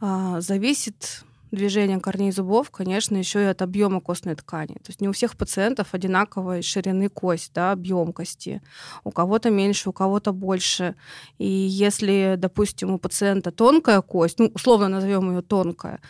[0.00, 4.74] А, зависит движения корней зубов, конечно, еще и от объема костной ткани.
[4.74, 8.62] То есть не у всех пациентов одинаковой ширины кость, да, объем кости.
[9.04, 10.94] У кого-то меньше, у кого-то больше.
[11.38, 16.00] И если, допустим, у пациента тонкая кость, ну, условно назовем ее тонкая,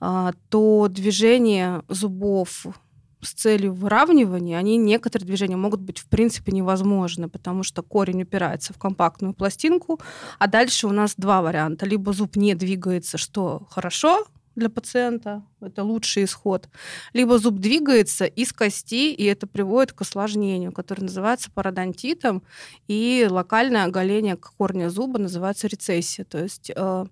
[0.00, 2.66] а, то движение зубов
[3.26, 8.72] с целью выравнивания, они некоторые движения могут быть в принципе невозможны, потому что корень упирается
[8.72, 10.00] в компактную пластинку,
[10.38, 11.86] а дальше у нас два варианта.
[11.86, 16.68] Либо зуб не двигается, что хорошо, для пациента, это лучший исход.
[17.12, 22.42] Либо зуб двигается из кости, и это приводит к осложнению, которое называется пародонтитом,
[22.88, 26.24] и локальное оголение корня зуба называется рецессия.
[26.24, 27.06] То есть э,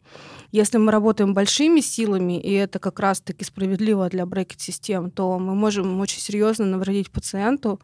[0.52, 6.00] если мы работаем большими силами, и это как раз-таки справедливо для брекет-систем, то мы можем
[6.00, 7.80] очень серьезно навредить пациенту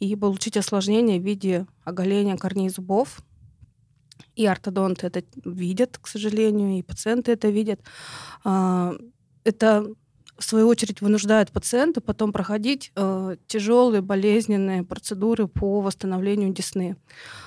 [0.00, 3.22] и получить осложнение в виде оголения корней зубов,
[4.36, 7.80] и ортодонты это видят, к сожалению, и пациенты это видят.
[8.44, 8.94] А,
[9.44, 9.86] это
[10.38, 16.96] в свою очередь вынуждает пациента потом проходить э, тяжелые болезненные процедуры по восстановлению десны.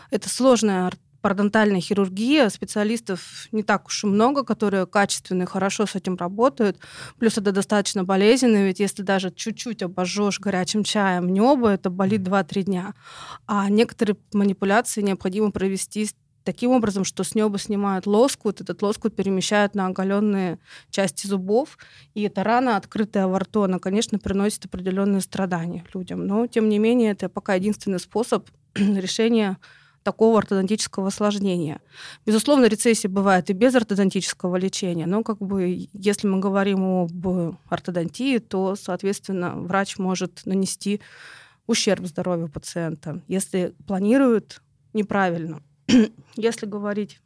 [0.10, 5.96] Это сложная пародонтальная хирургия, специалистов не так уж и много, которые качественно и хорошо с
[5.96, 6.80] этим работают.
[7.20, 12.64] Плюс это достаточно болезненно, ведь если даже чуть-чуть обожжешь горячим чаем небо, это болит 2-3
[12.64, 12.94] дня.
[13.46, 16.10] А некоторые манипуляции необходимо провести
[16.44, 21.78] таким образом, что с неба снимают лоскут, этот лоскут перемещают на оголенные части зубов,
[22.14, 26.26] и эта рана, открытая во рту, она, конечно, приносит определенные страдания людям.
[26.26, 29.58] Но, тем не менее, это пока единственный способ решения
[30.04, 31.80] такого ортодонтического осложнения.
[32.26, 38.40] Безусловно, рецессия бывает и без ортодонтического лечения, но как бы если мы говорим об ортодонтии,
[38.40, 41.02] то, соответственно, врач может нанести
[41.68, 44.62] ущерб здоровью пациента, если планирует
[44.94, 45.62] неправильно.
[46.36, 47.20] если говорить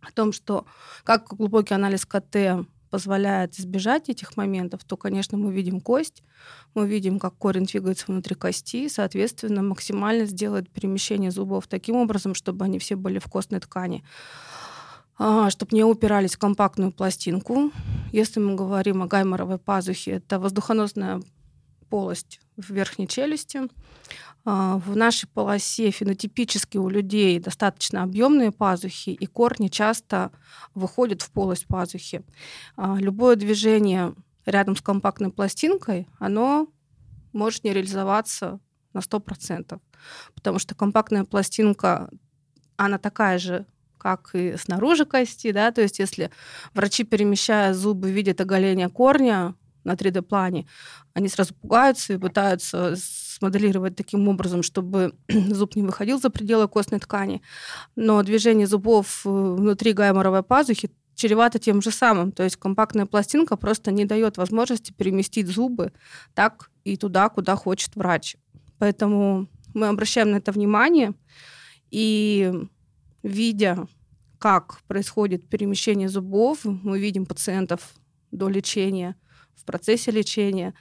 [0.00, 0.66] о том, что
[1.02, 6.22] как глубокий анализ КТ позволяет избежать этих моментов, то, конечно, мы видим кость,
[6.74, 12.64] мы видим, как корень двигается внутри кости, соответственно, максимально сделать перемещение зубов таким образом, чтобы
[12.64, 14.04] они все были в костной ткани
[15.18, 17.70] а, чтобы не упирались в компактную пластинку.
[18.12, 21.22] Если мы говорим о гайморовой пазухе, это воздухоносная
[21.88, 23.62] полость в верхней челюсти.
[24.44, 30.30] А, в нашей полосе фенотипически у людей достаточно объемные пазухи, и корни часто
[30.74, 32.22] выходят в полость пазухи.
[32.76, 34.14] А, любое движение
[34.44, 36.68] рядом с компактной пластинкой, оно
[37.32, 38.60] может не реализоваться
[38.92, 39.80] на 100%,
[40.34, 42.10] потому что компактная пластинка,
[42.76, 43.66] она такая же,
[43.98, 46.30] как и снаружи кости, да, то есть если
[46.74, 50.66] врачи, перемещая зубы, видят оголение корня, на 3D-плане,
[51.12, 57.00] они сразу пугаются и пытаются смоделировать таким образом, чтобы зуб не выходил за пределы костной
[57.00, 57.42] ткани.
[57.96, 62.32] Но движение зубов э, внутри гайморовой пазухи чревато тем же самым.
[62.32, 65.92] То есть компактная пластинка просто не дает возможности переместить зубы
[66.34, 68.36] так и туда, куда хочет врач.
[68.78, 71.14] Поэтому мы обращаем на это внимание
[71.90, 72.52] и
[73.22, 73.86] видя,
[74.38, 77.94] как происходит перемещение зубов, мы видим пациентов
[78.30, 79.16] до лечения,
[79.56, 80.74] в процессе лечения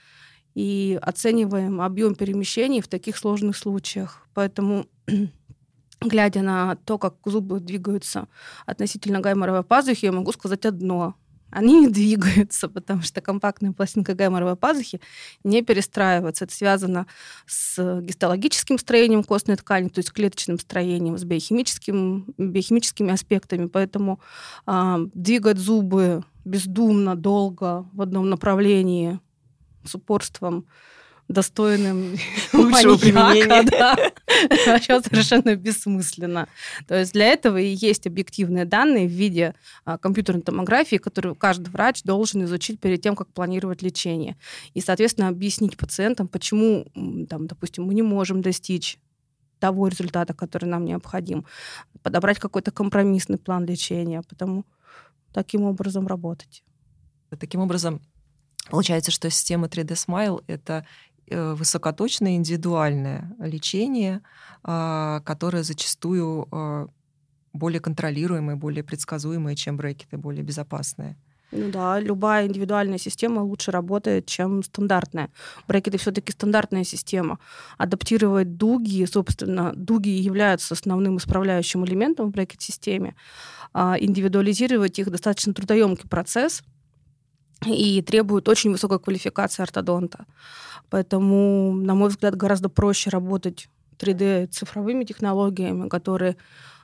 [0.56, 4.28] и оцениваем объем перемещений в таких сложных случаях.
[4.34, 4.86] Поэтому
[6.02, 8.28] глядя на то, как зубы двигаются
[8.66, 11.16] относительно гайморовой пазухи, я могу сказать одно.
[11.54, 15.00] Они не двигаются, потому что компактная пластинка гайморовой пазухи
[15.44, 16.46] не перестраивается.
[16.46, 17.06] Это связано
[17.46, 23.68] с гистологическим строением костной ткани, то есть клеточным строением, с биохимическим, биохимическими аспектами.
[23.68, 24.20] Поэтому
[24.66, 29.20] э, двигать зубы бездумно, долго в одном направлении
[29.86, 30.66] с упорством
[31.28, 32.16] достойным
[32.54, 33.64] лучшего применения.
[33.74, 33.96] Да,
[34.68, 36.48] вообще совершенно бессмысленно.
[36.88, 39.56] То есть для этого и есть объективные данные в виде
[39.86, 44.38] а, компьютерной томографии, которую каждый врач должен изучить перед тем, как планировать лечение.
[44.74, 46.86] И, соответственно, объяснить пациентам, почему,
[47.30, 48.98] там, допустим, мы не можем достичь
[49.60, 51.46] того результата, который нам необходим,
[52.02, 54.66] подобрать какой-то компромиссный план лечения, потому
[55.32, 56.64] таким образом работать.
[57.40, 58.02] Таким образом,
[58.70, 60.86] получается, что система 3D Smile— это
[61.36, 64.22] высокоточное индивидуальное лечение,
[64.64, 66.88] а, которое зачастую а,
[67.54, 71.18] более контролируемое, более предсказуемое, чем брекеты, более безопасное.
[71.56, 75.30] Ну да, любая индивидуальная система лучше работает, чем стандартная.
[75.68, 77.38] Брекеты все-таки стандартная система.
[77.78, 83.16] Адаптировать дуги, собственно, дуги являются основным исправляющим элементом в брекет-системе.
[83.72, 86.64] А, индивидуализировать их достаточно трудоемкий процесс
[87.66, 90.26] и требует очень высокой квалификации ортодонта.
[90.94, 96.36] Поэтому, на мой взгляд, гораздо проще работать 3D-цифровыми технологиями, которые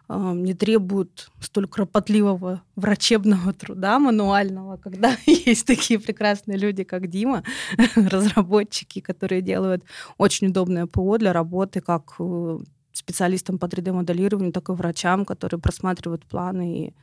[0.09, 7.43] не требуют столь кропотливого врачебного труда мануального, когда есть такие прекрасные люди, как Дима,
[7.95, 9.83] разработчики, которые делают
[10.17, 12.57] очень удобное ПО для работы как э,
[12.93, 16.93] специалистам по 3D-моделированию, так и врачам, которые просматривают планы и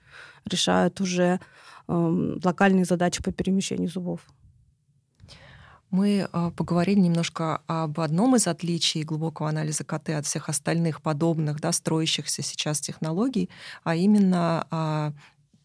[0.44, 1.38] решают уже
[1.86, 4.22] э, локальные задачи по перемещению зубов.
[5.90, 11.60] Мы а, поговорили немножко об одном из отличий глубокого анализа КТ от всех остальных подобных,
[11.60, 13.50] да, строящихся сейчас технологий,
[13.84, 15.12] а именно а,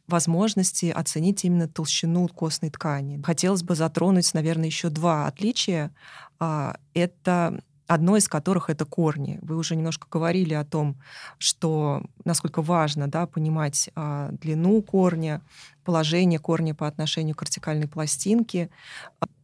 [0.07, 3.21] возможности оценить именно толщину костной ткани.
[3.23, 5.91] Хотелось бы затронуть, наверное, еще два отличия.
[6.39, 9.37] А, это одно из которых это корни.
[9.41, 10.97] Вы уже немножко говорили о том,
[11.37, 15.41] что насколько важно да, понимать а, длину корня,
[15.83, 18.69] положение корня по отношению к кортикальной пластинке.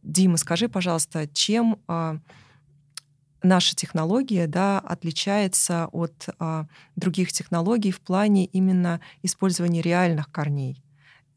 [0.08, 2.18] Дима, скажи, пожалуйста, чем а,
[3.42, 6.66] наша технология да, отличается от а,
[6.96, 10.82] других технологий в плане именно использования реальных корней,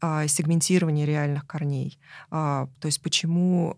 [0.00, 1.98] а, сегментирования реальных корней?
[2.30, 3.76] То есть почему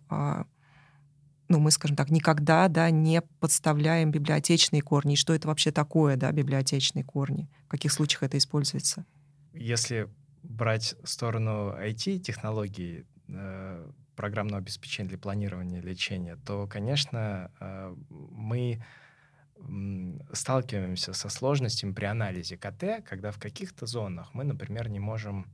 [1.48, 5.12] ну, мы, скажем так, никогда да, не подставляем библиотечные корни.
[5.12, 7.50] И что это вообще такое, да, библиотечные корни?
[7.66, 9.04] В каких случаях это используется?
[9.52, 10.08] Если
[10.42, 13.04] брать сторону IT-технологий,
[14.17, 18.83] программного обеспечения для планирования лечения, то, конечно, э, мы
[20.33, 25.46] сталкиваемся со сложностями при анализе КТ, когда в каких-то зонах мы, например, не можем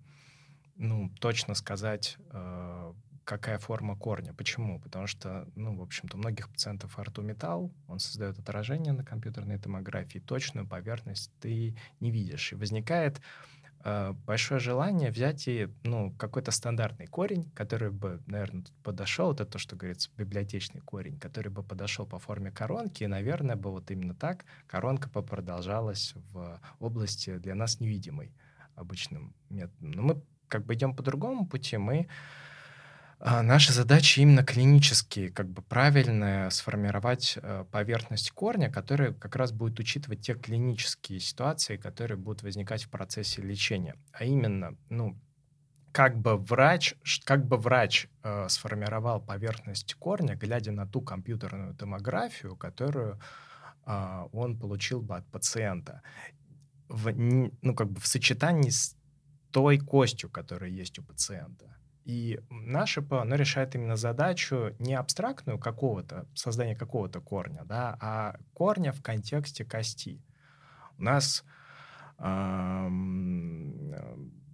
[0.76, 2.92] ну, точно сказать, э,
[3.24, 4.32] какая форма корня.
[4.32, 4.80] Почему?
[4.80, 10.18] Потому что, ну, в общем-то, у многих пациентов ортометалл, он создает отражение на компьютерной томографии,
[10.18, 12.52] точную поверхность ты не видишь.
[12.52, 13.20] И возникает
[14.26, 19.76] большое желание взять и, ну, какой-то стандартный корень, который бы, наверное, подошел, это то, что
[19.76, 24.44] говорится, библиотечный корень, который бы подошел по форме коронки, и, наверное, бы вот именно так
[24.66, 28.34] коронка продолжалась в области для нас невидимой
[28.74, 29.90] обычным методом.
[29.90, 32.08] Но мы как бы идем по другому пути, мы
[33.20, 39.52] а, Наша задача именно клинически, как бы правильно сформировать э, поверхность корня, которая как раз
[39.52, 43.96] будет учитывать те клинические ситуации, которые будут возникать в процессе лечения.
[44.12, 45.16] А именно, ну,
[45.92, 46.94] как бы врач,
[47.24, 53.20] как бы врач э, сформировал поверхность корня, глядя на ту компьютерную томографию, которую
[53.86, 56.02] э, он получил бы от пациента,
[56.88, 58.96] в, ну, как бы в сочетании с
[59.50, 61.76] той костью, которая есть у пациента.
[62.11, 68.34] И наше ПО, оно решает именно задачу не абстрактную какого-то, создания какого-то корня, да, а
[68.52, 70.20] корня в контексте кости.
[70.98, 71.44] У нас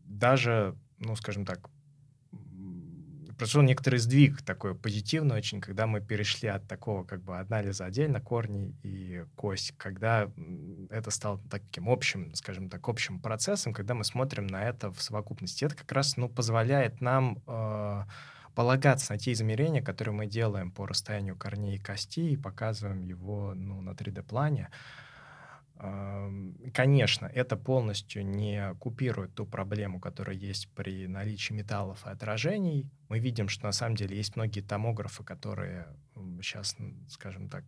[0.05, 1.71] даже, ну, скажем так,
[3.37, 8.21] произошел некоторый сдвиг такой позитивный очень, когда мы перешли от такого как бы анализа отдельно
[8.21, 10.31] корней и кость, когда
[10.91, 15.65] это стало таким общим, скажем так, общим процессом, когда мы смотрим на это в совокупности.
[15.65, 18.03] Это как раз ну, позволяет нам э,
[18.55, 23.53] полагаться на те измерения, которые мы делаем по расстоянию корней и кости и показываем его
[23.55, 24.71] ну, на 3D-плане.
[26.73, 32.91] Конечно, это полностью не купирует ту проблему, которая есть при наличии металлов и отражений.
[33.09, 35.87] Мы видим, что на самом деле есть многие томографы, которые
[36.43, 36.77] сейчас,
[37.09, 37.65] скажем так,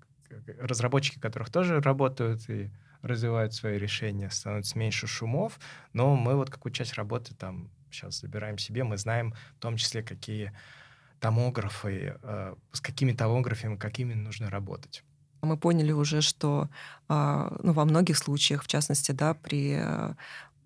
[0.59, 2.71] разработчики которых тоже работают и
[3.03, 5.59] развивают свои решения, становится меньше шумов,
[5.93, 10.03] но мы вот какую часть работы там сейчас забираем себе, мы знаем в том числе,
[10.03, 10.53] какие
[11.21, 15.05] томографы, э, с какими томографами, какими нужно работать.
[15.43, 16.69] Мы поняли уже, что
[17.09, 20.15] а, ну, во многих случаях, в частности, да, при э,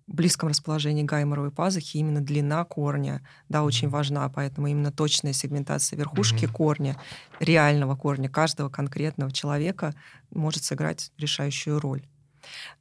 [0.07, 6.45] близком расположении гайморовой пазухи именно длина корня, да, очень важна, поэтому именно точная сегментация верхушки
[6.45, 6.51] mm-hmm.
[6.51, 6.97] корня,
[7.39, 9.93] реального корня каждого конкретного человека
[10.31, 12.03] может сыграть решающую роль.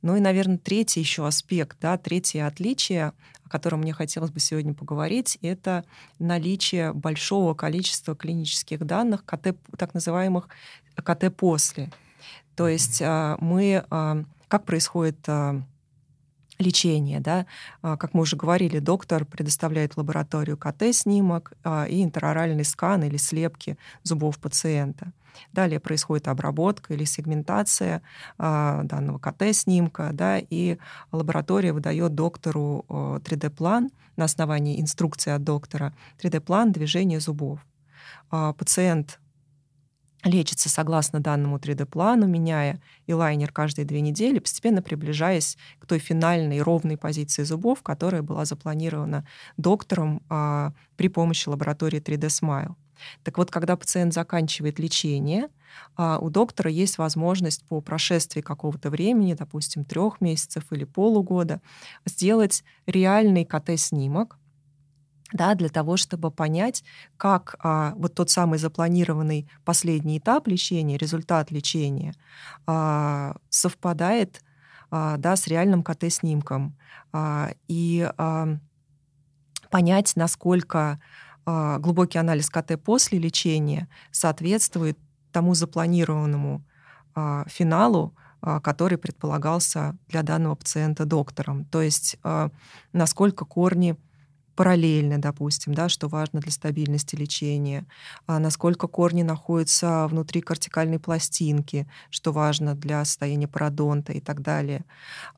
[0.02, 3.12] Ну и, наверное, третий еще аспект, да, третье отличие,
[3.44, 5.84] о котором мне хотелось бы сегодня поговорить, это
[6.18, 10.48] наличие большого количества клинических данных, КТ, так называемых
[10.96, 11.90] КТ после.
[12.56, 15.62] То есть а, мы, а, как происходит а,
[16.58, 17.46] лечение, да,
[17.80, 21.54] как мы уже говорили, доктор предоставляет в лабораторию КТ-снимок
[21.88, 25.12] и интероральный скан или слепки зубов пациента.
[25.53, 28.03] Далее происходит обработка или сегментация
[28.39, 30.78] а, данного КТ-снимка, да, и
[31.11, 37.61] лаборатория выдает доктору 3D-план на основании инструкции от доктора, 3D-план движения зубов.
[38.30, 39.20] А, пациент
[40.25, 46.97] лечится согласно данному 3D-плану, меняя элайнер каждые две недели, постепенно приближаясь к той финальной ровной
[46.97, 52.75] позиции зубов, которая была запланирована доктором а, при помощи лаборатории 3D Smile.
[53.25, 55.49] Так вот, когда пациент заканчивает лечение,
[55.97, 61.61] а, у доктора есть возможность по прошествии какого-то времени, допустим, трех месяцев или полугода,
[62.05, 64.39] сделать реальный КТ-снимок,
[65.33, 66.85] да, для того, чтобы понять,
[67.16, 72.14] как а, вот тот самый запланированный последний этап лечения, результат лечения,
[72.66, 74.43] а, совпадает
[74.91, 76.76] а, да, с реальным КТ-снимком.
[77.12, 78.59] А, и а,
[79.70, 81.01] понять, насколько
[81.45, 84.99] а, глубокий анализ КТ после лечения соответствует
[85.33, 86.62] тому запланированному
[87.14, 91.64] а, финалу, а, который предполагался для данного пациента доктором.
[91.64, 92.18] То есть
[92.93, 93.97] насколько корни
[94.55, 97.86] параллельно, допустим, да, что важно для стабильности лечения,
[98.26, 104.84] а насколько корни находятся внутри кортикальной пластинки, что важно для состояния пародонта и так далее.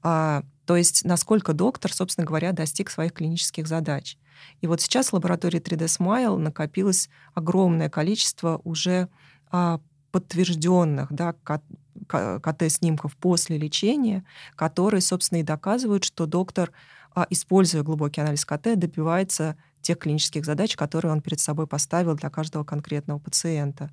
[0.02, 4.18] А, то есть насколько доктор, собственно говоря, достиг своих клинических задач.
[4.60, 9.08] И вот сейчас в лаборатории 3D Smile накопилось огромное количество уже
[9.50, 11.34] а, подтвержденных да,
[12.06, 14.24] КТ-снимков после лечения,
[14.56, 16.74] которые, собственно, и доказывают, что доктор, а,
[17.30, 22.64] используя глубокий анализ КТ, добивается тех клинических задач, которые он перед собой поставил для каждого
[22.64, 23.90] конкретного пациента.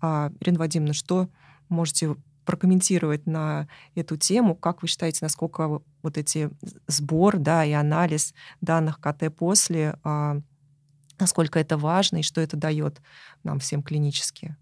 [0.00, 1.28] А, Ирина Вадимовна, что
[1.68, 4.54] можете прокомментировать на эту тему.
[4.54, 6.48] Как вы считаете, насколько вот эти
[6.86, 10.40] сбор да, и анализ данных КТ после, а,
[11.18, 13.02] насколько это важно и что это дает
[13.42, 14.56] нам всем клинически?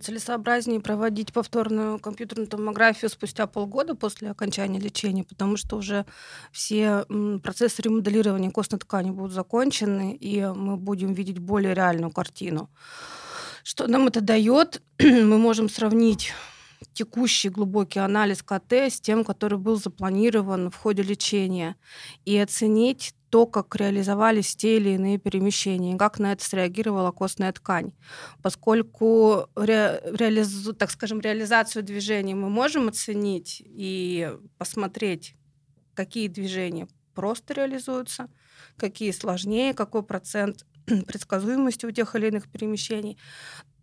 [0.00, 6.04] Целесообразнее проводить повторную компьютерную томографию спустя полгода после окончания лечения, потому что уже
[6.52, 7.04] все
[7.42, 12.70] процессы ремоделирования костной ткани будут закончены, и мы будем видеть более реальную картину.
[13.64, 14.82] Что нам это дает?
[14.98, 16.32] мы можем сравнить
[16.92, 21.76] текущий глубокий анализ КТ с тем, который был запланирован в ходе лечения,
[22.24, 27.92] и оценить то, как реализовались те или иные перемещения, как на это среагировала костная ткань.
[28.42, 35.34] Поскольку, ре, реализу, так скажем, реализацию движений мы можем оценить и посмотреть,
[35.94, 38.28] какие движения просто реализуются,
[38.76, 43.18] какие сложнее, какой процент предсказуемости у тех или иных перемещений,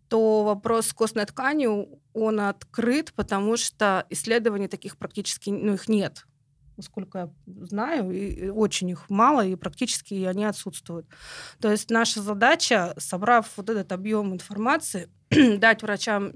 [0.08, 6.26] то вопрос с костной тканью, он открыт, потому что исследований таких практически, ну, их нет
[6.78, 7.30] насколько я
[7.66, 11.08] знаю, и очень их мало, и практически они отсутствуют.
[11.62, 15.10] То есть наша задача, собрав вот этот объем информации,
[15.58, 16.32] дать врачам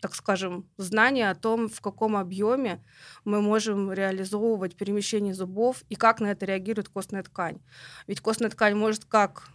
[0.00, 2.84] так скажем, знания о том, в каком объеме
[3.24, 7.60] мы можем реализовывать перемещение зубов и как на это реагирует костная ткань.
[8.08, 9.48] Ведь костная ткань может как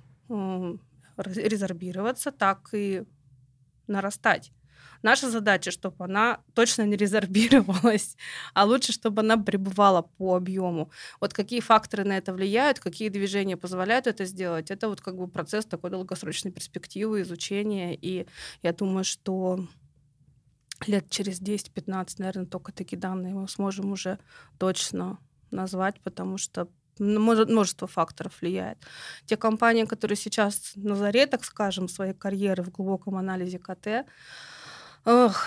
[1.18, 3.04] резорбироваться, так и
[3.88, 4.52] нарастать.
[5.04, 8.18] Наша задача, чтобы она точно не резорбировалась,
[8.54, 10.92] а лучше, чтобы она пребывала по объему.
[11.20, 15.28] Вот какие факторы на это влияют, какие движения позволяют это сделать, это вот как бы
[15.28, 17.96] процесс такой долгосрочной перспективы, изучения.
[17.96, 18.28] И
[18.64, 19.68] я думаю, что
[20.86, 24.20] лет через 10-15, наверное, только такие данные мы сможем уже
[24.58, 25.20] точно
[25.52, 26.68] назвать, потому что
[27.00, 28.78] множество факторов влияет.
[29.26, 34.06] Те компании, которые сейчас на заре, так скажем, своей карьеры в глубоком анализе КТ,
[35.10, 35.46] Ох,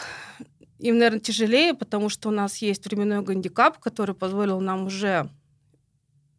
[0.79, 5.29] им, наверное, тяжелее, потому что у нас есть временной гандикап, который позволил нам уже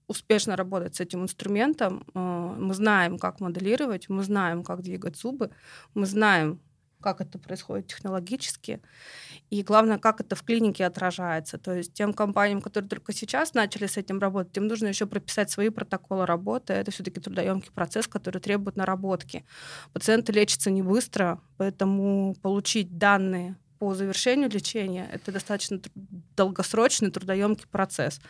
[0.07, 2.03] успешно работать с этим инструментом.
[2.15, 5.51] Э, мы знаем, как моделировать, мы знаем, как двигать зубы,
[5.93, 6.59] мы знаем,
[6.99, 8.81] как это происходит технологически,
[9.51, 11.57] и главное, как это в клинике отражается.
[11.57, 15.51] То есть тем компаниям, которые только сейчас начали с этим работать, им нужно еще прописать
[15.51, 16.71] свои протоколы работы.
[16.71, 19.43] Это все-таки трудоемкий процесс, который требует наработки.
[19.91, 25.81] Пациенты лечатся не быстро, поэтому получить данные по завершению лечения это достаточно
[26.37, 28.21] долгосрочный трудоемкий процесс.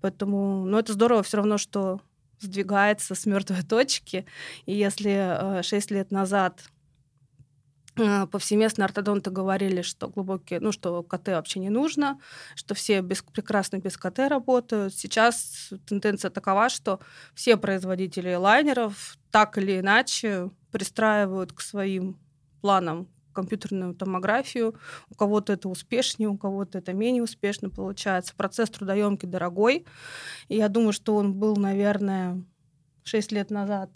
[0.00, 2.00] Поэтому, ну, это здорово все равно, что
[2.40, 4.24] сдвигается с мертвой точки.
[4.64, 6.62] И если 6 э, лет назад
[7.94, 12.18] повсеместно ортодонты говорили, что глубокие, ну, что КТ вообще не нужно,
[12.54, 14.94] что все без, прекрасно без КТ работают.
[14.94, 17.00] Сейчас тенденция такова, что
[17.34, 22.18] все производители лайнеров так или иначе пристраивают к своим
[22.60, 24.74] планам компьютерную томографию.
[25.10, 28.34] У кого-то это успешнее, у кого-то это менее успешно получается.
[28.36, 29.86] Процесс трудоемкий, дорогой.
[30.48, 32.42] И я думаю, что он был, наверное,
[33.04, 33.90] 6 лет назад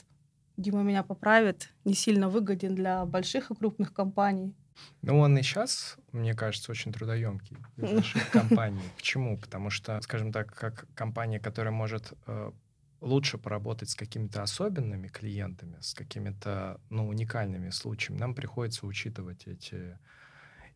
[0.57, 4.55] Дима меня поправит, не сильно выгоден для больших и крупных компаний.
[5.03, 8.83] Ну, он и сейчас, мне кажется, очень трудоемкий для больших компаний.
[8.97, 9.39] Почему?
[9.39, 12.53] Потому что, скажем так, как компания, которая может э,
[13.01, 19.99] лучше поработать с какими-то особенными клиентами, с какими-то ну, уникальными случаями, нам приходится учитывать эти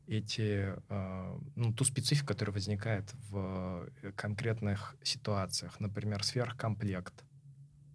[0.06, 5.78] эти, э, ну, ту специфику, которая возникает в э, конкретных ситуациях.
[5.78, 7.24] Например, сверхкомплект,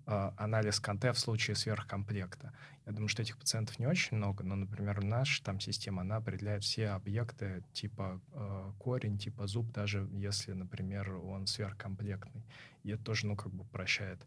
[0.06, 2.53] анализ КНТ в случае сверхкомплекта.
[2.86, 6.64] Я думаю, что этих пациентов не очень много, но, например, наша там система, она определяет
[6.64, 12.45] все объекты типа э, корень, типа зуб, даже если, например, он сверхкомплектный.
[12.84, 14.20] И это тоже, ну, как бы упрощает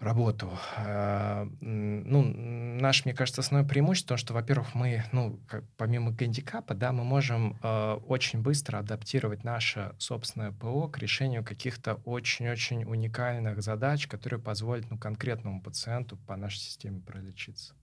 [0.00, 0.50] работу.
[0.76, 5.40] Э, ну, наш, мне кажется, основное преимущество, что, во-первых, мы, ну,
[5.76, 11.94] помимо гандикапа, да, мы можем э, очень быстро адаптировать наше собственное ПО к решению каких-то
[12.04, 17.74] очень-очень уникальных задач, которые позволят, ну, конкретному пациенту по нашей системе пролечиться.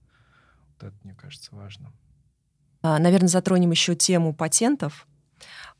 [0.68, 1.92] Вот это, мне кажется, важно.
[2.82, 5.12] А, Наверное, затронем еще тему патентов а,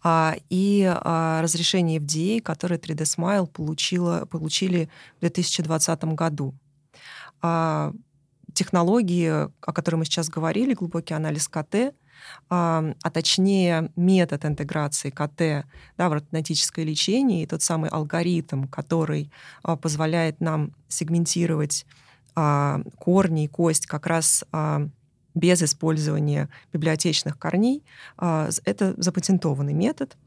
[0.04, 6.56] и а, разрешение FDA, которое 3D Smile получила, получили в 2020 году.
[7.42, 7.94] А,
[8.54, 11.94] технологии, о которой мы сейчас говорили, глубокий анализ КТ,
[12.50, 15.66] а, а точнее метод интеграции КТ
[15.98, 19.32] да, в ортодонтическое лечение и тот самый алгоритм, который
[19.64, 21.86] а, позволяет нам сегментировать
[22.36, 24.88] а, корни и кость как раз а,
[25.34, 27.84] без использования библиотечных корней.
[28.18, 30.18] А, это запатентованный метод.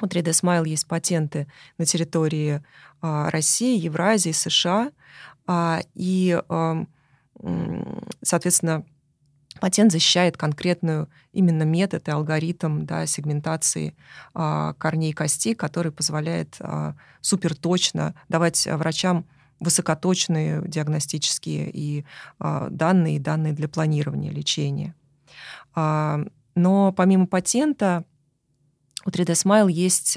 [0.00, 1.46] У 3D Smile есть патенты
[1.78, 2.62] на территории
[3.00, 4.90] а, России, Евразии, США.
[5.46, 6.40] А, и,
[8.22, 8.84] соответственно,
[9.60, 13.94] патент защищает конкретную именно метод и алгоритм да, сегментации
[14.32, 16.58] корней костей, который позволяет
[17.20, 19.26] суперточно давать врачам
[19.64, 22.04] высокоточные диагностические и
[22.38, 24.94] а, данные, данные для планирования лечения.
[25.74, 28.04] Но помимо патента
[29.04, 30.16] у 3D Smile есть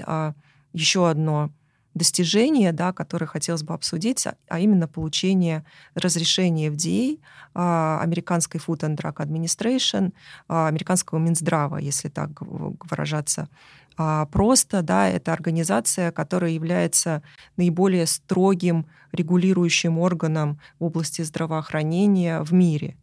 [0.73, 1.49] еще одно
[1.97, 7.19] достижение, да, которое хотелось бы обсудить, а, а именно получение разрешения FDA,
[7.53, 10.13] а, американской Food and Drug Administration,
[10.47, 13.49] а, американского Минздрава, если так выражаться
[14.31, 17.23] просто, да, это организация, которая является
[17.57, 22.95] наиболее строгим регулирующим органом в области здравоохранения в мире.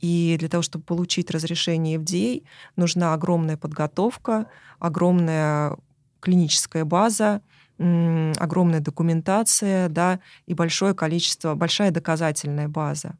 [0.00, 2.42] И для того, чтобы получить разрешение FDA,
[2.76, 4.46] нужна огромная подготовка,
[4.80, 5.76] огромная
[6.20, 7.40] клиническая база,
[7.78, 13.16] огромная документация, да, и большое количество, большая доказательная база.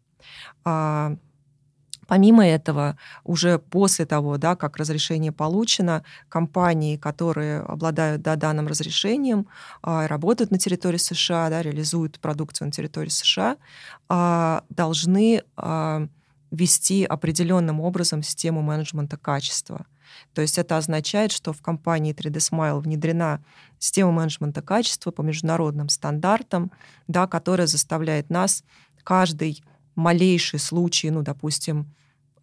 [2.13, 9.47] Помимо этого, уже после того, да, как разрешение получено, компании, которые обладают да, данным разрешением,
[9.81, 13.57] а, работают на территории США, да, реализуют продукцию на территории США,
[14.11, 16.07] а, должны а,
[16.51, 19.87] вести определенным образом систему менеджмента качества.
[20.35, 23.43] То есть это означает, что в компании 3D Smile внедрена
[23.79, 26.73] система менеджмента качества по международным стандартам,
[27.09, 28.65] да, которая заставляет нас
[29.03, 31.87] каждый малейший случай, ну, допустим,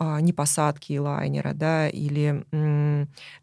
[0.02, 2.46] а, непосадки лайнера, да, или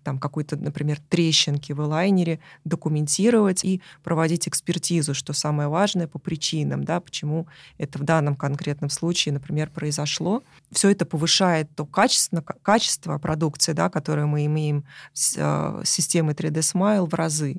[0.03, 6.83] там какой-то, например, трещинки в лайнере документировать и проводить экспертизу, что самое важное по причинам,
[6.83, 7.47] да, почему
[7.77, 10.43] это в данном конкретном случае, например, произошло.
[10.73, 16.61] Все это повышает то качество, качество продукции, да, которое мы имеем с э, системой 3D
[16.61, 17.59] Smile в разы.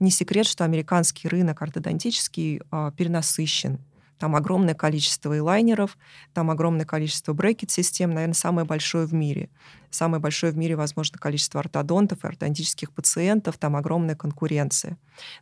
[0.00, 3.78] Не секрет, что американский рынок ортодонтический э, перенасыщен
[4.24, 5.98] там огромное количество элайнеров,
[6.32, 9.50] там огромное количество брекет-систем, наверное, самое большое в мире.
[9.90, 14.96] Самое большое в мире, возможно, количество ортодонтов и ортодонтических пациентов, там огромная конкуренция.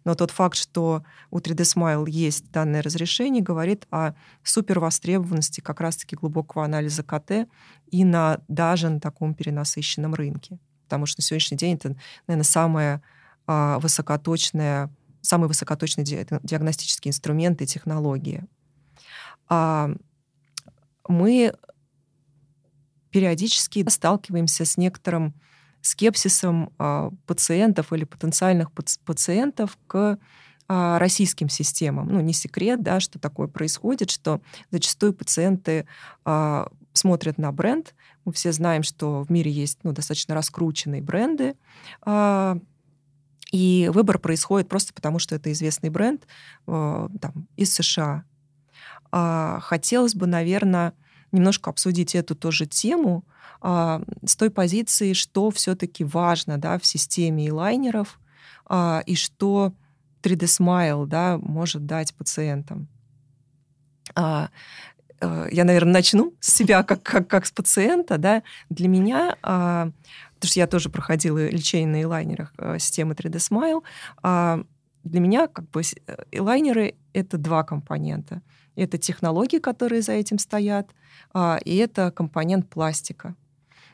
[0.05, 6.17] Но тот факт, что у 3D Smile есть данное разрешение, говорит о супервостребованности как раз-таки
[6.17, 7.49] глубокого анализа КТ
[7.93, 10.59] и на даже на таком перенасыщенном рынке.
[10.87, 11.95] Потому что на сегодняшний день это,
[12.27, 13.01] наверное, самая
[13.47, 14.91] а, высокоточная
[15.23, 18.45] самые высокоточные диагностические инструменты и технологии.
[19.53, 19.91] А,
[21.07, 21.53] мы
[23.11, 25.35] периодически сталкиваемся с некоторым
[25.83, 30.19] скепсисом а, пациентов или потенциальных пациентов к
[30.69, 32.09] а, российским системам.
[32.09, 34.41] Ну, не секрет, да, что такое происходит, что
[34.71, 35.87] зачастую пациенты
[36.95, 37.95] смотрят на бренд.
[38.25, 41.57] Мы все знаем, что в мире есть ну, достаточно раскрученные бренды,
[43.51, 46.27] и выбор происходит просто потому, что это известный бренд
[46.67, 48.25] там, из США.
[49.13, 50.95] А, хотелось бы, наверное,
[51.33, 53.25] немножко обсудить эту тоже тему
[53.61, 58.19] а, с той позиции, что все-таки важно да, в системе элайнеров
[58.65, 59.75] а, и что
[60.23, 62.89] 3D Smile да, может дать пациентам.
[64.17, 64.49] Э,
[65.53, 68.19] я, наверное, начну с себя как, как, как с пациента.
[68.19, 68.43] Да.
[68.71, 69.93] Для меня, потому
[70.43, 74.65] что я тоже проходила лечение на элайнерах э, системы 3D Smile,
[75.05, 75.83] для меня как бы
[76.31, 78.41] элайнеры— это два компонента—
[78.77, 80.91] это технологии, которые за этим стоят,
[81.33, 83.35] а, и это компонент пластика.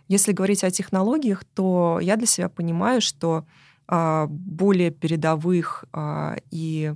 [0.09, 3.45] Если говорить о технологиях, то я для себя понимаю, что
[3.87, 6.95] а, более передовых а, и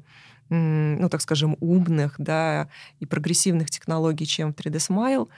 [0.54, 2.68] ну, так скажем, умных, да,
[3.00, 5.28] и прогрессивных технологий, чем 3D Smile,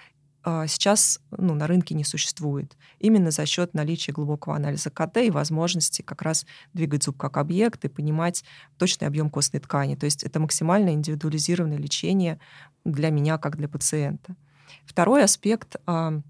[0.45, 2.76] сейчас ну, на рынке не существует.
[2.99, 7.84] Именно за счет наличия глубокого анализа КТ и возможности как раз двигать зуб как объект
[7.84, 8.45] и понимать
[8.76, 9.95] точный объем костной ткани.
[9.95, 12.38] То есть это максимально индивидуализированное лечение
[12.84, 14.36] для меня как для пациента.
[14.84, 16.20] Второй аспект а,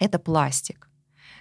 [0.00, 0.88] это пластик.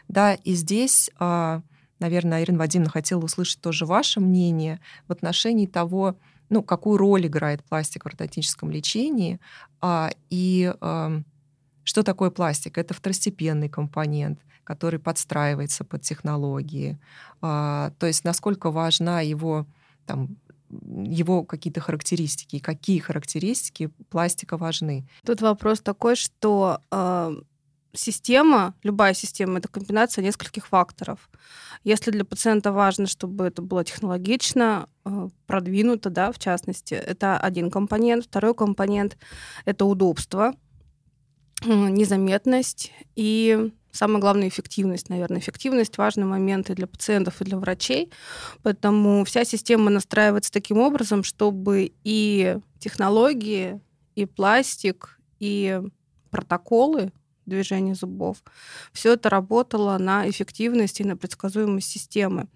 [0.08, 1.64] Да, и здесь, а,
[1.98, 7.64] наверное, Ирина Вадимовна хотела услышать тоже ваше мнение в отношении того, ну, какую роль играет
[7.64, 9.40] пластик в ортодонтическом лечении,
[10.30, 10.74] и
[11.84, 12.78] что такое пластик?
[12.78, 16.98] Это второстепенный компонент, который подстраивается под технологии.
[17.42, 19.66] А, то есть насколько важна его
[20.06, 20.38] там,
[20.70, 25.08] его какие-то характеристики, какие характеристики пластика важны.
[25.26, 27.36] Тут вопрос такой, что э,
[27.94, 31.30] система, любая система, это комбинация нескольких факторов.
[31.84, 37.70] Если для пациента важно, чтобы это было технологично, э, продвинуто, да, в частности, это один
[37.70, 38.26] компонент.
[38.26, 39.18] Второй компонент—
[39.66, 40.54] это удобство
[41.62, 45.40] незаметность и самое главное эффективность, наверное.
[45.40, 48.12] Эффективность важный момент и для пациентов, и для врачей,
[48.64, 53.80] поэтому вся система настраивается таким образом, чтобы и технологии,
[54.16, 55.82] и пластик, и
[56.30, 57.12] протоколы
[57.46, 58.38] движения зубов.
[58.92, 62.48] Все это работало на эффективность и на предсказуемость системы.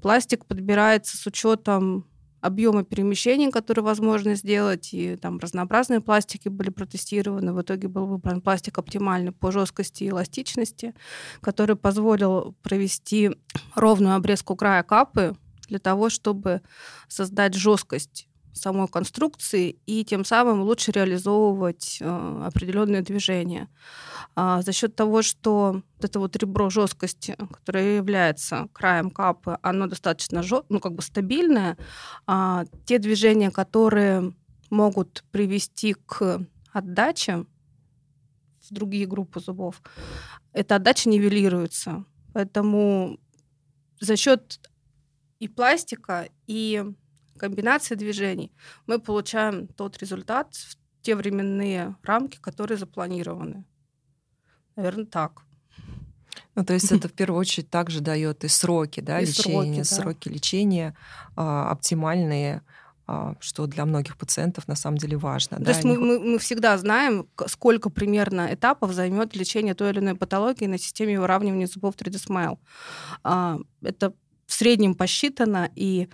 [0.00, 2.06] Пластик подбирается с учетом
[2.40, 7.52] объемы перемещений, которые возможно сделать, и там разнообразные пластики были протестированы.
[7.52, 10.94] В итоге был выбран пластик оптимальный по жесткости и эластичности,
[11.40, 13.30] который позволил провести
[13.74, 15.36] ровную обрезку края капы
[15.68, 16.62] для того, чтобы
[17.08, 23.68] создать жесткость самой конструкции и тем самым лучше реализовывать э, определенные движения.
[24.34, 29.86] А за счет того, что вот это вот ребро жесткости, которое является краем капы, оно
[29.86, 31.76] достаточно жё, ну, как бы стабильное,
[32.26, 34.32] а те движения, которые
[34.70, 37.46] могут привести к отдаче
[38.68, 39.82] в другие группы зубов,
[40.52, 42.04] эта отдача нивелируется.
[42.34, 43.18] Поэтому
[44.00, 44.60] за счет
[45.38, 46.84] и пластика, и
[47.38, 48.52] комбинации движений
[48.86, 53.64] мы получаем тот результат в те временные рамки, которые запланированы.
[54.76, 55.42] Наверное, так.
[56.54, 59.76] Ну, то есть это в первую очередь также дает и сроки, да, И лечения, сроки,
[59.76, 59.84] да.
[59.84, 60.96] сроки лечения
[61.36, 62.62] а, оптимальные,
[63.06, 65.58] а, что для многих пациентов на самом деле важно.
[65.58, 70.00] То да, есть мы, мы, мы всегда знаем, сколько примерно этапов займет лечение той или
[70.00, 72.58] иной патологии на системе выравнивания зубов 3D Smile.
[73.22, 74.12] А, Это
[74.46, 76.08] в среднем посчитано, и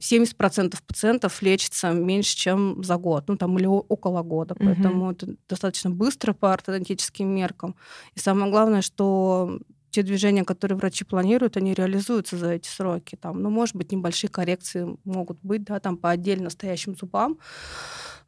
[0.00, 4.66] 70% пациентов лечится меньше, чем за год, ну там или около года, Мгм.
[4.66, 7.76] поэтому это достаточно быстро по ортодонтическим меркам.
[8.14, 13.16] И самое главное, что те движения, которые врачи планируют, они реализуются за эти сроки.
[13.16, 17.38] Там, ну, может быть, небольшие коррекции могут быть, да, там по отдельно стоящим зубам.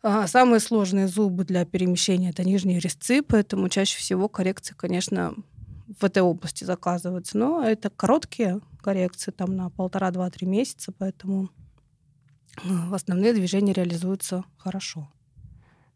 [0.03, 5.35] А, Самые сложные зубы для перемещения это нижние резцы, поэтому чаще всего коррекции, конечно,
[6.01, 7.39] в этой области заказываются.
[7.39, 11.51] Но это короткие коррекции, там на полтора, два, три месяца, поэтому
[12.93, 15.09] основные движения реализуются хорошо.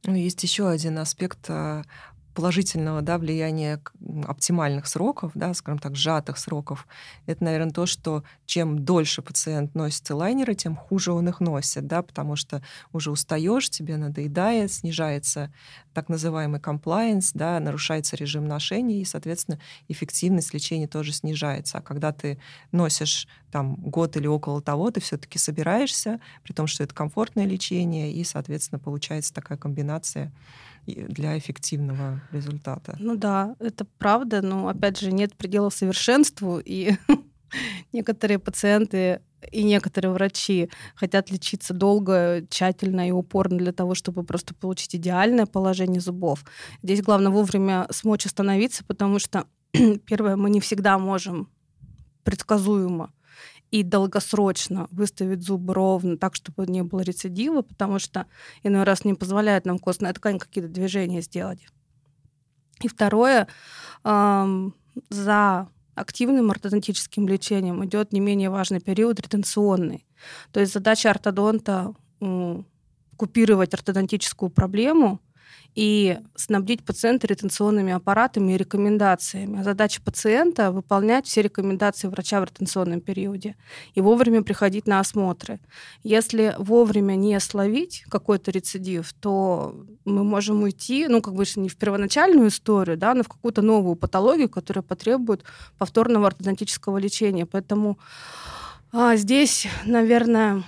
[0.04, 1.82] Ну, есть еще один аспект а,
[2.36, 3.80] положительного да, влияния
[4.26, 6.86] оптимальных сроков, да, скажем так, сжатых сроков.
[7.24, 12.02] Это, наверное, то, что чем дольше пациент носит лайнеры, тем хуже он их носит, да,
[12.02, 12.62] потому что
[12.92, 15.50] уже устаешь, тебе надоедает, снижается
[15.94, 19.58] так называемый комплайенс, да, нарушается режим ношения, и, соответственно,
[19.88, 21.78] эффективность лечения тоже снижается.
[21.78, 22.38] А когда ты
[22.70, 28.12] носишь там год или около того, ты все-таки собираешься, при том, что это комфортное лечение,
[28.12, 30.32] и, соответственно, получается такая комбинация
[30.86, 32.96] для эффективного результата.
[32.98, 36.92] Ну да, это правда, но опять же нет предела совершенству, и
[37.92, 39.20] некоторые пациенты
[39.52, 45.46] и некоторые врачи хотят лечиться долго, тщательно и упорно для того, чтобы просто получить идеальное
[45.46, 46.44] положение зубов.
[46.82, 49.46] Здесь главное вовремя смочь остановиться, потому что,
[50.06, 51.48] первое, мы не всегда можем
[52.24, 53.12] предсказуемо
[53.76, 58.24] и долгосрочно выставить зубы ровно, так, чтобы не было рецидива, потому что
[58.62, 61.60] иной раз не позволяет нам костная ткань какие-то движения сделать.
[62.80, 63.48] И второе,
[64.02, 64.74] ам,
[65.10, 70.06] за активным ортодонтическим лечением идет не менее важный период ретенционный.
[70.52, 71.94] То есть задача ортодонта
[73.18, 75.20] купировать ортодонтическую проблему
[75.76, 79.60] и снабдить пациента ретенционными аппаратами и рекомендациями.
[79.60, 83.56] А задача пациента— выполнять все рекомендации врача в ретенционном периоде
[83.94, 85.60] и вовремя приходить на осмотры.
[86.02, 91.76] Если вовремя не словить какой-то рецидив, то мы можем уйти, ну, как бы не в
[91.76, 95.44] первоначальную историю, да, но в какую-то новую патологию, которая потребует
[95.76, 97.44] повторного ортодонтического лечения.
[97.44, 97.98] Поэтому
[98.92, 100.62] а, здесь, наверное,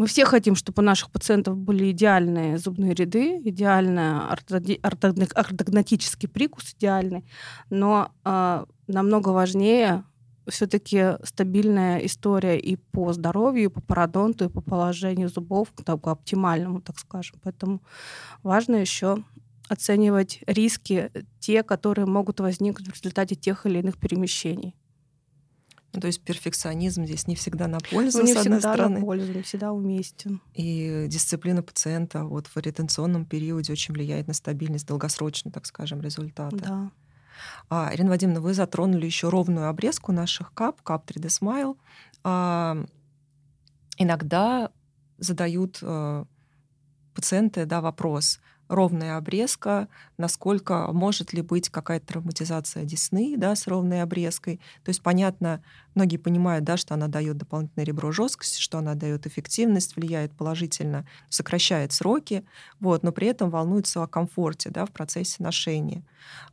[0.00, 7.26] мы все хотим, чтобы у наших пациентов были идеальные зубные ряды, ортодон- ортогнатический прикус идеальный,
[7.68, 10.04] но а, намного важнее
[10.48, 16.06] все-таки стабильная история и по здоровью, и по пародонту, и по положению зубов, к так,
[16.06, 17.38] оптимальному, так скажем.
[17.42, 17.82] Поэтому
[18.42, 19.22] важно еще
[19.68, 24.74] оценивать риски, те, которые могут возникнуть в результате тех или иных перемещений.
[25.92, 29.00] То есть перфекционизм здесь не всегда на пользу, Ну, не с одной всегда стороны.
[29.00, 30.40] на пользу, не всегда уместен.
[30.54, 36.56] И дисциплина пациента вот в ретенционном периоде очень влияет на стабильность долгосрочно, так скажем, результата.
[36.56, 36.90] Да.
[37.68, 41.76] А, Ирина Вадимовна, вы затронули еще ровную обрезку наших кап, кап 3D Smile.
[42.22, 42.84] А,
[43.98, 44.70] иногда
[45.18, 46.24] задают э,
[47.14, 48.40] пациенты да, вопрос,
[48.70, 54.60] ровная обрезка, насколько может ли быть какая-то травматизация десны да, с ровной обрезкой.
[54.84, 55.62] То есть, понятно,
[55.96, 61.04] многие понимают, да, что она дает дополнительное ребро жесткости, что она дает эффективность, влияет положительно,
[61.28, 62.44] сокращает сроки,
[62.78, 66.04] вот, но при этом волнуются о комфорте да, в процессе ношения.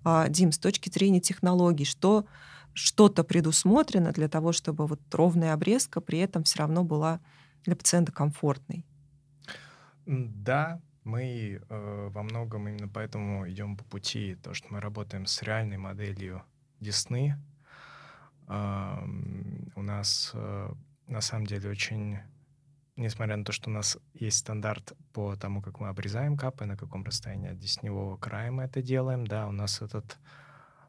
[0.03, 2.25] А, Дим, с точки зрения технологий, что
[2.73, 7.21] что-то предусмотрено для того, чтобы вот ровная обрезка при этом все равно была
[7.63, 8.85] для пациента комфортной?
[10.07, 15.41] Да, мы э, во многом именно поэтому идем по пути, то, что мы работаем с
[15.41, 16.43] реальной моделью
[16.79, 17.35] Десны.
[18.47, 20.69] Ам, у нас э,
[21.07, 22.19] на самом деле очень
[22.97, 26.75] несмотря на то, что у нас есть стандарт по тому, как мы обрезаем капы, на
[26.75, 30.17] каком расстоянии от десневого края мы это делаем, да, у нас этот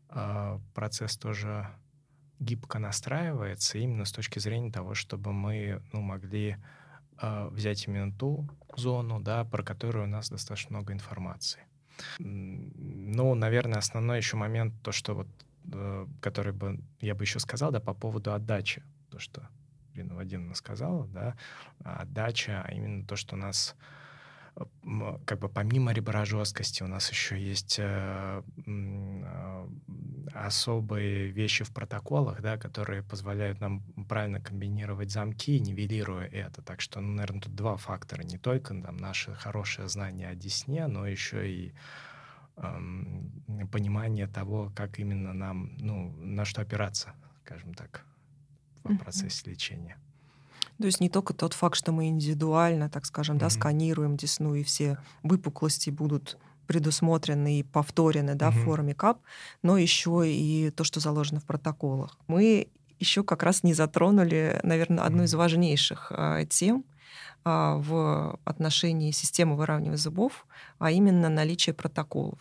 [0.09, 1.69] э, процесс тоже
[2.41, 6.57] гибко настраивается именно с точки зрения того, чтобы мы ну, могли э,
[7.21, 11.61] взять именно ту зону, да, про которую у нас достаточно много информации.
[12.19, 15.29] Ну, наверное, основной еще момент, то, что вот,
[15.73, 19.49] э, который бы я бы еще сказал, да, по поводу отдачи, то, что
[19.95, 21.37] Ирина Вадимовна сказала, да,
[21.83, 23.75] отдача, а именно то, что у нас
[25.25, 29.69] как бы помимо ребра жесткости у нас еще есть э, э,
[30.35, 36.63] особые вещи в протоколах, да, которые позволяют нам правильно комбинировать замки, нивелируя это.
[36.63, 38.23] Так что, ну, наверное, тут два фактора.
[38.23, 41.73] Не только там, наше хорошее знание о Десне, но еще и
[42.57, 43.31] эм,
[43.73, 47.15] понимание того, как именно нам, ну, на что опираться,
[47.45, 48.05] скажем так,
[48.85, 49.97] в процессе лечения.
[50.79, 53.41] То есть не только тот факт, что мы индивидуально, так скажем, mm-hmm.
[53.41, 58.53] да, сканируем десну, и все выпуклости будут предусмотрены и повторены да, mm-hmm.
[58.53, 59.21] в форме КАП,
[59.63, 62.17] но еще и то, что заложено в протоколах.
[62.29, 62.69] Мы
[63.01, 66.85] еще как раз не затронули, наверное, одну из важнейших а, тем
[67.45, 70.47] а, в отношении системы выравнивания зубов,
[70.79, 72.39] а именно наличие протоколов.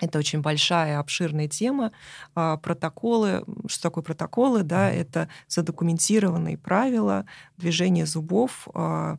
[0.00, 1.90] Это очень большая, обширная тема.
[2.34, 4.62] А, протоколы, что такое протоколы?
[4.62, 7.24] Да, это задокументированные правила
[7.56, 9.18] движения зубов а,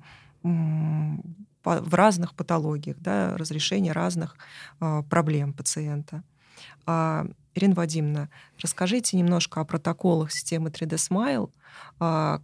[1.64, 4.36] в разных патологиях, да, разрешения разных
[4.80, 6.24] а, проблем пациента.
[6.86, 8.30] Ирина Вадимовна,
[8.62, 11.52] расскажите немножко о протоколах системы 3D Smile,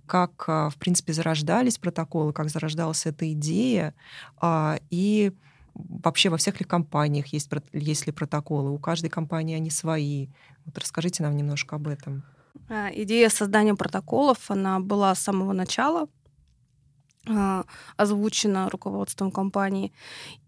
[0.06, 3.96] как, в принципе, зарождались протоколы, как зарождалась эта идея,
[4.90, 5.32] и
[5.76, 8.72] вообще во всех ли компаниях есть, есть ли протоколы?
[8.72, 10.28] У каждой компании они свои.
[10.66, 12.24] Вот расскажите нам немножко об этом.
[12.70, 16.08] А, идея создания протоколов, она была с самого начала
[17.28, 17.66] а,
[17.98, 19.94] озвучена руководством компании.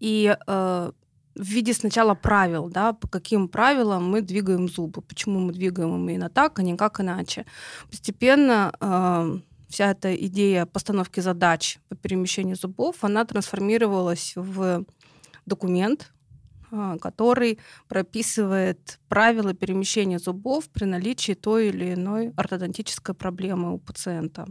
[0.00, 0.90] И э,
[1.34, 6.30] в виде сначала правил, да, по каким правилам мы двигаем зубы, почему мы двигаем именно
[6.30, 7.46] так, а не как иначе.
[7.90, 14.84] Постепенно э, вся эта идея постановки задач по перемещению зубов, она трансформировалась в
[15.46, 16.12] документ,
[16.70, 17.58] а, который
[17.88, 24.46] прописывает правила перемещения зубов при наличии той или иной ортодонтической проблемы у пациента.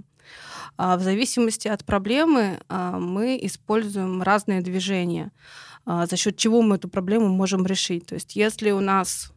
[0.78, 5.32] А, в зависимости от проблемы а, мы используем разные движения,
[5.86, 8.08] за счет чего мы эту проблему можем решить.
[8.08, 9.32] То есть если у нас,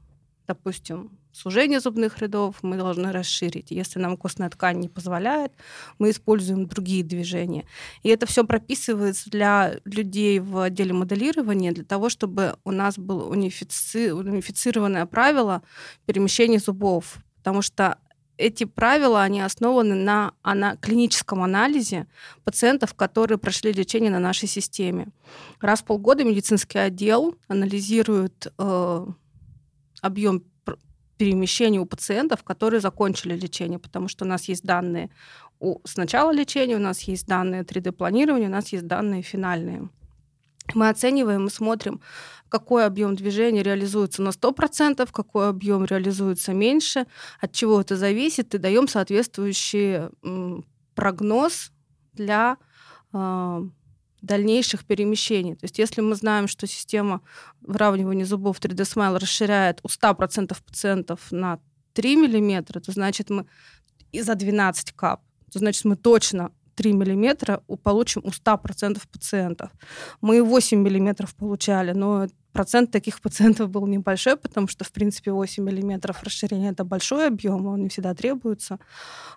[0.47, 3.71] допустим, сужение зубных рядов мы должны расширить.
[3.71, 5.53] Если нам костная ткань не позволяет,
[5.99, 7.65] мы используем другие движения.
[8.03, 13.29] И это все прописывается для людей в отделе моделирования для того, чтобы у нас было
[13.29, 14.13] унифици...
[14.13, 15.63] унифицированное правило
[16.07, 17.19] перемещения зубов.
[17.37, 17.99] Потому что
[18.39, 22.07] эти правила, они основаны на, на клиническом анализе
[22.45, 25.09] пациентов, которые прошли лечение на нашей системе.
[25.61, 29.07] Раз в полгода медицинский отдел анализирует э,
[30.01, 30.45] объем
[31.19, 35.11] перемещений у пациентов, которые закончили лечение, потому что у нас есть данные
[35.61, 39.89] у, с начала лечения, у нас есть данные 3D-планирования, у нас есть данные финальные.
[40.75, 42.01] Мы оцениваем и смотрим,
[42.49, 47.07] какой объем движения реализуется на 100%, какой объем реализуется меньше,
[47.41, 50.09] от чего это зависит, и даем соответствующий
[50.95, 51.71] прогноз
[52.15, 52.57] для
[53.13, 53.63] а,
[54.23, 55.55] дальнейших перемещений.
[55.55, 57.21] То есть если мы знаем, что система
[57.61, 61.61] выравнивания зубов 3D Smile расширяет у 100% пациентов на
[61.95, 63.47] 3 мм, то значит мы
[64.13, 69.71] и за 12 кап, то значит мы точно 3 мм получим у 100% пациентов.
[70.21, 75.65] Мы 8 мм получали, но процент таких пациентов был небольшой, потому что, в принципе, 8
[75.65, 78.79] мм расширения— это большой объем, он не всегда требуется.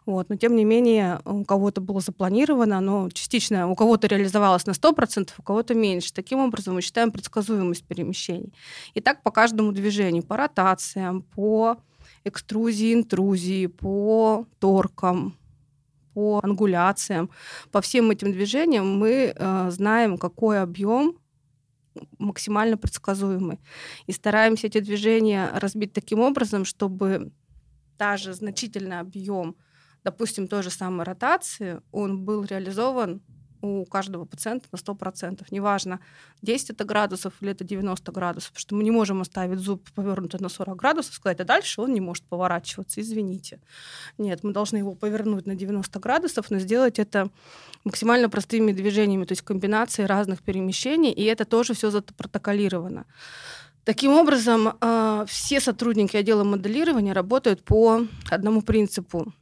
[0.06, 0.30] Вот.
[0.30, 5.30] Но, тем не менее, у кого-то было запланировано, оно частично, у кого-то реализовалось на 100%,
[5.38, 6.14] у кого-то меньше.
[6.14, 8.54] Таким образом, мы считаем предсказуемость перемещений.
[8.94, 11.78] И так по каждому движению, по ротациям, по
[12.24, 15.36] экструзии, интрузии, по торкам,
[16.14, 17.30] по ангуляциям,
[17.72, 21.18] по всем этим движениям мы э, знаем, какой объем
[22.20, 23.60] максимально предсказуемый.
[24.08, 27.32] И стараемся эти движения разбить таким образом, чтобы
[27.98, 29.56] даже значительный объем,
[30.04, 33.22] допустим, той же самой ротации, он был реализован
[33.62, 35.46] у каждого пациента на 100%.
[35.52, 36.00] Неважно,
[36.42, 40.40] 10 это градусов или это 90 градусов, потому что мы не можем оставить зуб повернутый
[40.40, 43.60] на 40 градусов, сказать, а дальше он не может поворачиваться, извините.
[44.18, 47.30] Нет, мы должны его повернуть на 90 градусов, но сделать это
[47.84, 53.06] максимально простыми движениями, то есть комбинацией разных перемещений, и это тоже все запротоколировано.
[53.84, 59.34] Таким образом, а, все сотрудники отдела моделирования работают по одному принципу.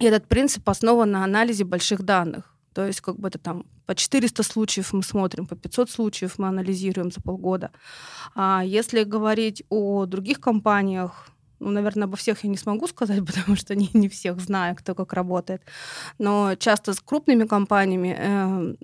[0.00, 2.53] И этот принцип основан на анализе больших данных.
[2.74, 6.48] То есть как бы это там по 400 случаев мы смотрим, по 500 случаев мы
[6.48, 7.70] анализируем за полгода.
[8.34, 11.28] А если говорить о других компаниях,
[11.60, 14.94] ну, наверное, обо всех я не смогу сказать, потому что не, не всех знаю, кто
[14.94, 15.62] как работает.
[16.18, 18.74] Но часто с крупными компаниями э,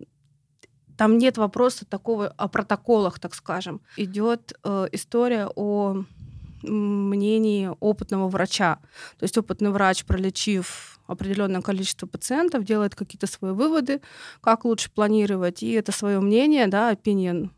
[0.97, 3.81] там нет вопроса такого о протоколах, так скажем.
[3.97, 6.05] Идет э, история о
[6.63, 8.79] мнении опытного врача.
[9.19, 14.01] То есть опытный врач, пролечив определенное количество пациентов, делает какие-то свои выводы,
[14.41, 17.51] как лучше планировать, и это свое мнение, да, opinion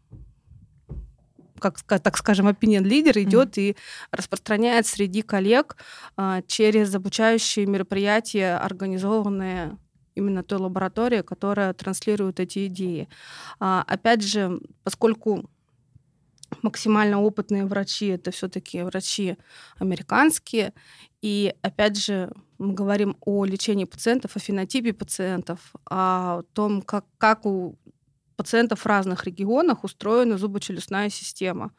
[1.63, 3.71] как так скажем, opinion лидер идет mm-hmm.
[3.71, 3.77] и
[4.11, 5.77] распространяет среди коллег
[6.17, 9.79] а, через обучающие мероприятия, организованные
[10.15, 13.09] именно той лаборатории, которая транслирует эти идеи.
[13.61, 15.49] А, опять же, поскольку
[16.63, 19.37] максимально опытные врачи это все-таки врачи
[19.79, 20.73] американские,
[21.23, 27.47] и опять же мы говорим о лечении пациентов, о фенотипе пациентов, о том, как, как
[27.47, 27.77] у
[28.37, 31.73] пациентов в разных регионах устроена зубочелюстная система.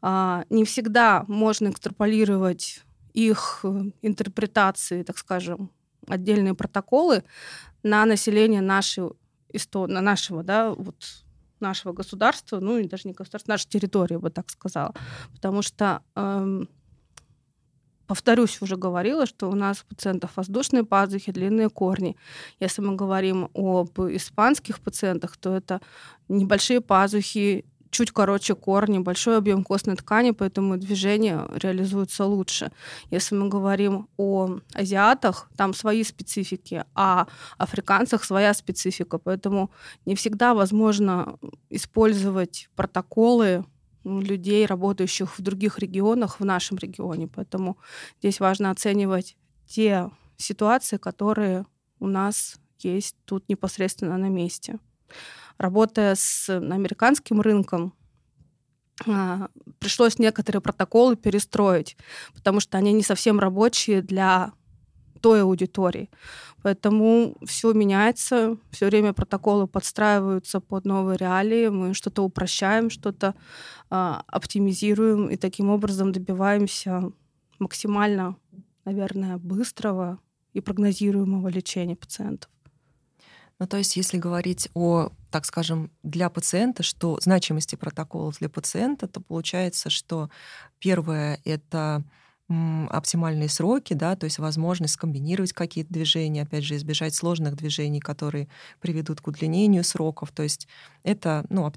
[0.00, 2.82] А, не всегда можно экстраполировать
[3.14, 5.70] их э, интерпретации, так скажем,
[6.08, 7.22] отдельные протоколы
[7.82, 9.10] на население нашей,
[9.74, 11.21] на нашего, да, вот
[11.62, 14.94] нашего государства, ну и даже не государства, нашей территории, бы так сказала.
[15.32, 16.68] Потому что эм,
[18.06, 22.16] повторюсь, уже говорила, что у нас у пациентов воздушные пазухи, длинные корни.
[22.60, 25.80] Если мы говорим об испанских пациентах, то это
[26.28, 32.72] небольшие пазухи, чуть короче корни, большой объем костной ткани, поэтому движение реализуется лучше.
[33.10, 37.26] Если мы говорим о азиатах, там свои специфики, а
[37.58, 39.70] африканцах своя специфика, поэтому
[40.06, 41.38] не всегда возможно
[41.70, 43.64] использовать протоколы
[44.04, 47.28] людей, работающих в других регионах, в нашем регионе.
[47.28, 47.76] Поэтому
[48.20, 49.36] здесь важно оценивать
[49.66, 51.66] те ситуации, которые
[52.00, 54.78] у нас есть тут непосредственно на месте.
[55.58, 57.94] Работая с американским рынком,
[59.06, 59.48] а,
[59.78, 61.96] пришлось некоторые протоколы перестроить,
[62.34, 64.52] потому что они не совсем рабочие для
[65.20, 66.10] той аудитории.
[66.62, 73.34] Поэтому все меняется, все время протоколы подстраиваются под новые реалии, мы что-то упрощаем, что-то
[73.90, 77.12] э, оптимизируем и таким образом добиваемся
[77.58, 78.36] максимально,
[78.84, 80.18] наверное, быстрого
[80.52, 82.50] и прогнозируемого лечения пациентов.
[83.58, 89.08] Ну, то есть, если говорить о, так скажем, для пациента, что значимости протоколов для пациента,
[89.08, 90.30] то получается, что
[90.78, 92.04] первое— это
[92.90, 98.48] оптимальные сроки, да, то есть возможность скомбинировать какие-то движения, опять же, избежать сложных движений, которые
[98.80, 100.32] приведут к удлинению сроков.
[100.32, 100.68] То есть
[101.02, 101.72] это ну,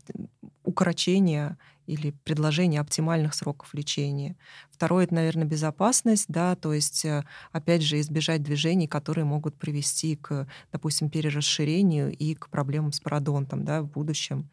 [0.64, 1.58] укорочение
[1.88, 4.36] или предложение оптимальных сроков лечения.
[4.72, 10.16] Второе— это, наверное, безопасность, да, то есть, э, опять же, избежать движений, которые могут привести
[10.16, 14.50] к, допустим, перерасширению и к проблемам с пародонтом да, в будущем.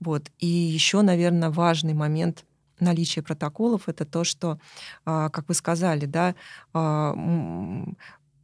[0.00, 0.30] Вот.
[0.40, 2.44] И еще, наверное, важный момент—
[2.82, 4.58] наличие протоколов, это то, что,
[5.04, 6.34] а, как вы сказали, да,
[6.74, 7.14] а,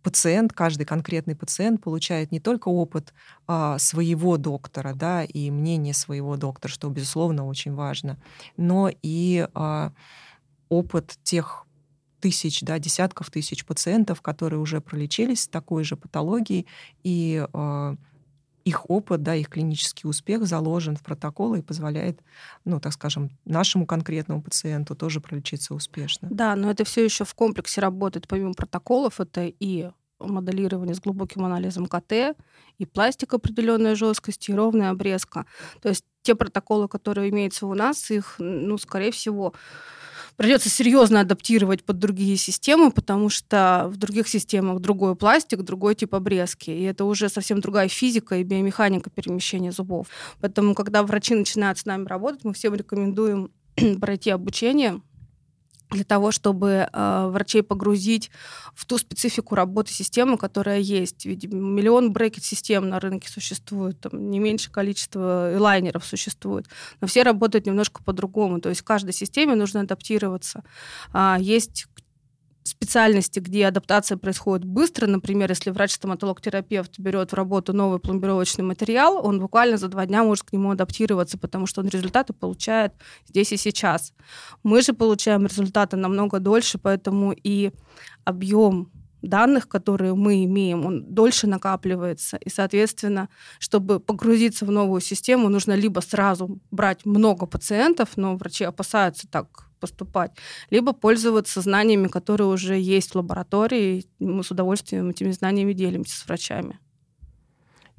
[0.02, 3.12] пациент, каждый конкретный пациент получает не только опыт
[3.46, 8.18] а, своего доктора, да, и мнение своего доктора, что, безусловно, очень важно,
[8.56, 9.46] но и
[10.68, 11.66] опыт тех
[12.20, 16.66] тысяч, да, десятков тысяч пациентов, которые уже пролечились такой же патологией
[17.02, 17.46] и
[18.68, 22.20] их опыт, да, их клинический успех заложен в протоколы и позволяет,
[22.64, 26.28] ну, так скажем, нашему конкретному пациенту тоже пролечиться успешно.
[26.30, 29.20] Да, но это все еще в комплексе работает помимо протоколов.
[29.20, 29.90] Это и
[30.20, 32.36] моделирование с глубоким анализом КТ,
[32.78, 35.46] и пластик определенной жесткости, и ровная обрезка.
[35.80, 39.54] То есть те протоколы, которые имеются у нас, их, ну, скорее всего,
[40.38, 46.14] придется серьезно адаптировать под другие системы, потому что в других системах другой пластик, другой тип
[46.14, 46.70] обрезки.
[46.70, 50.06] И это уже совсем другая физика и биомеханика перемещения зубов.
[50.40, 53.50] Поэтому, когда врачи начинают с нами работать, мы всем рекомендуем
[54.00, 55.00] пройти обучение
[55.90, 58.30] для того, чтобы э, врачей погрузить
[58.74, 61.24] в ту специфику работы системы, которая есть.
[61.26, 66.66] Ведь миллион брекет-систем на рынке существует, там не меньше количества лайнеров существует,
[67.00, 68.60] но все работают немножко по-другому.
[68.60, 70.62] То есть каждой системе нужно адаптироваться.
[71.12, 71.86] А, есть
[72.68, 79.40] специальности, где адаптация происходит быстро, например, если врач-стоматолог-терапевт берет в работу новый пломбировочный материал, он
[79.40, 82.92] буквально за два дня может к нему адаптироваться, потому что он результаты получает
[83.26, 84.12] здесь и сейчас.
[84.62, 87.72] Мы же получаем результаты намного дольше, поэтому и
[88.24, 88.90] объем
[89.22, 92.36] данных, которые мы имеем, он дольше накапливается.
[92.36, 98.64] И, соответственно, чтобы погрузиться в новую систему, нужно либо сразу брать много пациентов, но врачи
[98.64, 100.32] опасаются так поступать,
[100.70, 104.04] либо пользоваться знаниями, которые уже есть в лаборатории.
[104.18, 106.78] Мы с удовольствием этими знаниями делимся с врачами.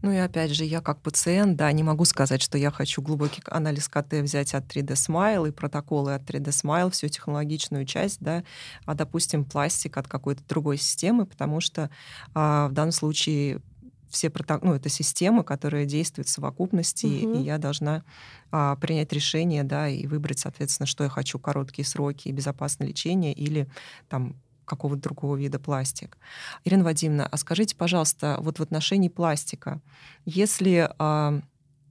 [0.02, 3.42] Ну и опять же, я как пациент, да, не могу сказать, что я хочу глубокий
[3.48, 8.44] анализ КТ взять от 3D Smile и протоколы от 3D Smile, всю технологичную часть, да,
[8.86, 11.90] а, допустим, пластик от какой-то другой системы, потому что
[12.34, 13.62] а, в данном случае
[14.10, 14.64] все проток...
[14.64, 17.40] ну, это система, которая действует в совокупности, угу.
[17.40, 18.04] и я должна
[18.52, 23.68] а, принять решение, да, и выбрать, соответственно, что я хочу, короткие сроки безопасное лечение или
[24.08, 24.36] там
[24.66, 26.18] какого-то другого вида пластик.
[26.64, 29.82] Ирина Вадимовна, а скажите, пожалуйста, вот в отношении пластика,
[30.26, 31.42] если э,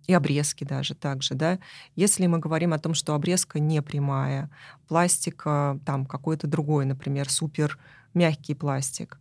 [0.06, 1.58] и обрезки даже также, да,
[1.96, 4.48] если мы говорим о том, что обрезка не прямая,
[4.86, 7.78] пластик там какой-то другой, например, супер
[8.14, 9.18] мягкий пластик,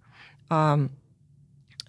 [0.49, 0.89] э,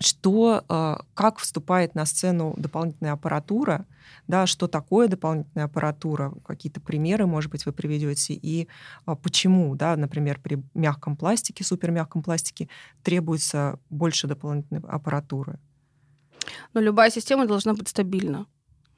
[0.00, 3.86] что, а, как вступает на сцену дополнительная аппаратура,
[4.26, 8.68] да, что такое дополнительная аппаратура, какие-то примеры, может быть, вы приведете, и
[9.06, 12.68] а, почему, да, например, при мягком пластике, супермягком пластике
[13.02, 15.58] требуется больше дополнительной аппаратуры.
[16.74, 18.46] Но любая система должна быть стабильна.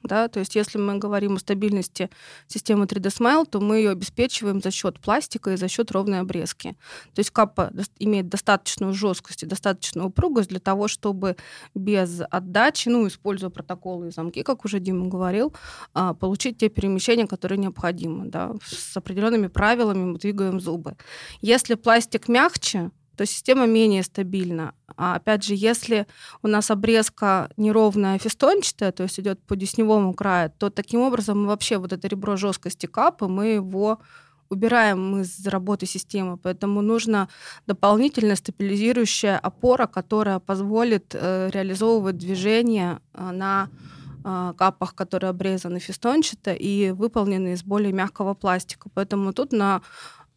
[0.03, 0.27] Да?
[0.27, 2.09] То есть если мы говорим о стабильности
[2.47, 6.75] системы 3D Smile, то мы ее обеспечиваем за счет пластика и за счет ровной обрезки.
[7.13, 11.35] То есть капа имеет достаточную жесткость и достаточную упругость для того, чтобы
[11.75, 15.53] без отдачи, ну, используя протоколы и замки, как уже Дима говорил,
[15.93, 18.27] а, получить те перемещения, которые необходимы.
[18.27, 18.53] Да?
[18.63, 20.95] С определенными правилами мы двигаем зубы.
[21.41, 22.91] Если пластик мягче,
[23.21, 24.73] то система менее стабильна.
[24.97, 26.07] А опять же, если
[26.41, 31.47] у нас обрезка неровная, фестончатая, то есть идет по десневому краю, то таким образом мы
[31.49, 33.99] вообще вот это ребро жесткости капы, мы его
[34.49, 37.27] убираем из работы системы, поэтому нужна
[37.67, 43.69] дополнительная стабилизирующая опора, которая позволит э, реализовывать движение э, на
[44.25, 48.89] э, капах, которые обрезаны фестончато и выполнены из более мягкого пластика.
[48.95, 49.83] Поэтому тут на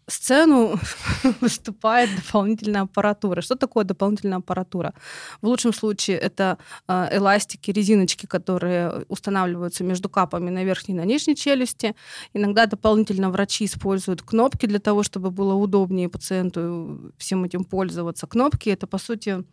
[0.07, 0.79] сцену
[1.41, 3.43] выступает дополнительная аппаратура.
[3.43, 4.95] Что такое дополнительная аппаратура?
[5.41, 11.05] В лучшем случае это э, эластики, резиночки, которые устанавливаются между капами на верхней и на
[11.05, 11.95] нижней челюсти.
[12.35, 18.27] Иногда дополнительно врачи используют кнопки для того, чтобы было удобнее пациенту всем этим пользоваться.
[18.27, 19.45] Кнопки это, по сути,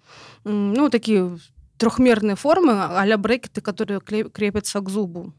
[0.44, 1.38] ну, такие
[1.78, 5.34] трехмерные формы а-ля брекеты, которые крепятся к зубу.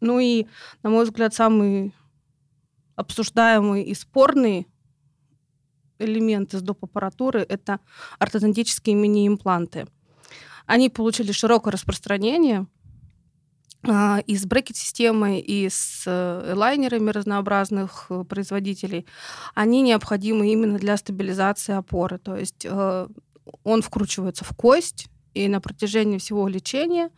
[0.00, 0.46] Ну и,
[0.82, 1.92] на мой взгляд, самый
[3.02, 4.66] обсуждаемый и спорный
[5.98, 6.84] элемент из доп.
[6.84, 7.80] аппаратуры— это
[8.18, 9.86] ортодонтические мини-импланты.
[10.66, 12.66] Они получили широкое распространение
[13.84, 19.06] а, и с брекет-системой, и с э, лайнерами разнообразных э, производителей.
[19.54, 22.18] Они необходимы именно для стабилизации опоры.
[22.18, 23.08] То есть э,
[23.64, 27.10] он вкручивается в кость, и на протяжении всего лечения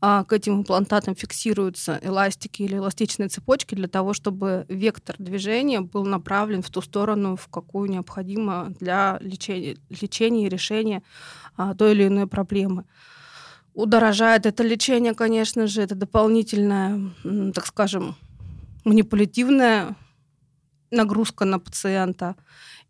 [0.00, 6.04] а, к этим имплантатам фиксируются эластики или эластичные цепочки для того, чтобы вектор движения был
[6.04, 11.02] направлен в ту сторону, в какую необходимо для лечения, лечения и решения
[11.56, 12.84] а, той или иной проблемы.
[13.74, 17.12] Удорожает это лечение, конечно же, это дополнительная,
[17.54, 18.16] так скажем,
[18.84, 19.96] манипулятивная
[20.90, 22.34] нагрузка на пациента.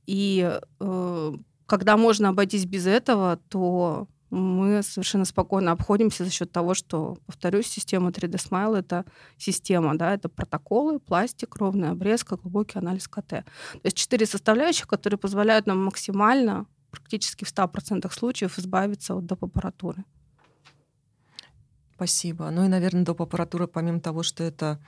[0.06, 1.32] И э,
[1.66, 7.66] когда можно обойтись без этого, то мы совершенно спокойно обходимся за счет того, что, повторюсь,
[7.66, 9.04] система 3D Smile— это
[9.36, 13.28] система, да, это протоколы, пластик, ровная обрезка, глубокий анализ КТ.
[13.28, 13.44] То
[13.84, 19.44] есть четыре составляющих, которые позволяют нам максимально, практически в 100% случаев, избавиться от доп.
[19.44, 20.04] аппаратуры.
[21.94, 22.50] Спасибо.
[22.50, 23.22] Ну и, наверное, доп.
[23.22, 24.80] аппаратура, помимо того, что это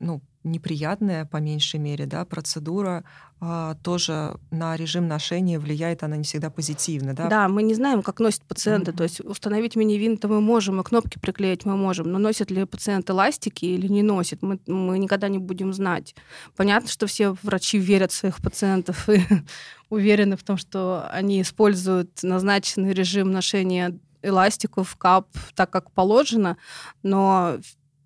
[0.00, 3.04] ну, неприятная, по меньшей мере, да, процедура,
[3.40, 7.28] а, тоже на режим ношения влияет она не всегда позитивно, да?
[7.28, 8.96] Да, мы не знаем, как носят пациенты, mm-hmm.
[8.96, 13.10] то есть установить мини-винт мы можем, и кнопки приклеить мы можем, но носят ли пациент
[13.10, 16.14] эластики или не носит, мы, мы никогда не будем знать.
[16.56, 19.20] Понятно, что все врачи верят в своих пациентов и
[19.90, 26.56] уверены в том, что они используют назначенный режим ношения эластиков, кап, так как положено,
[27.02, 27.58] но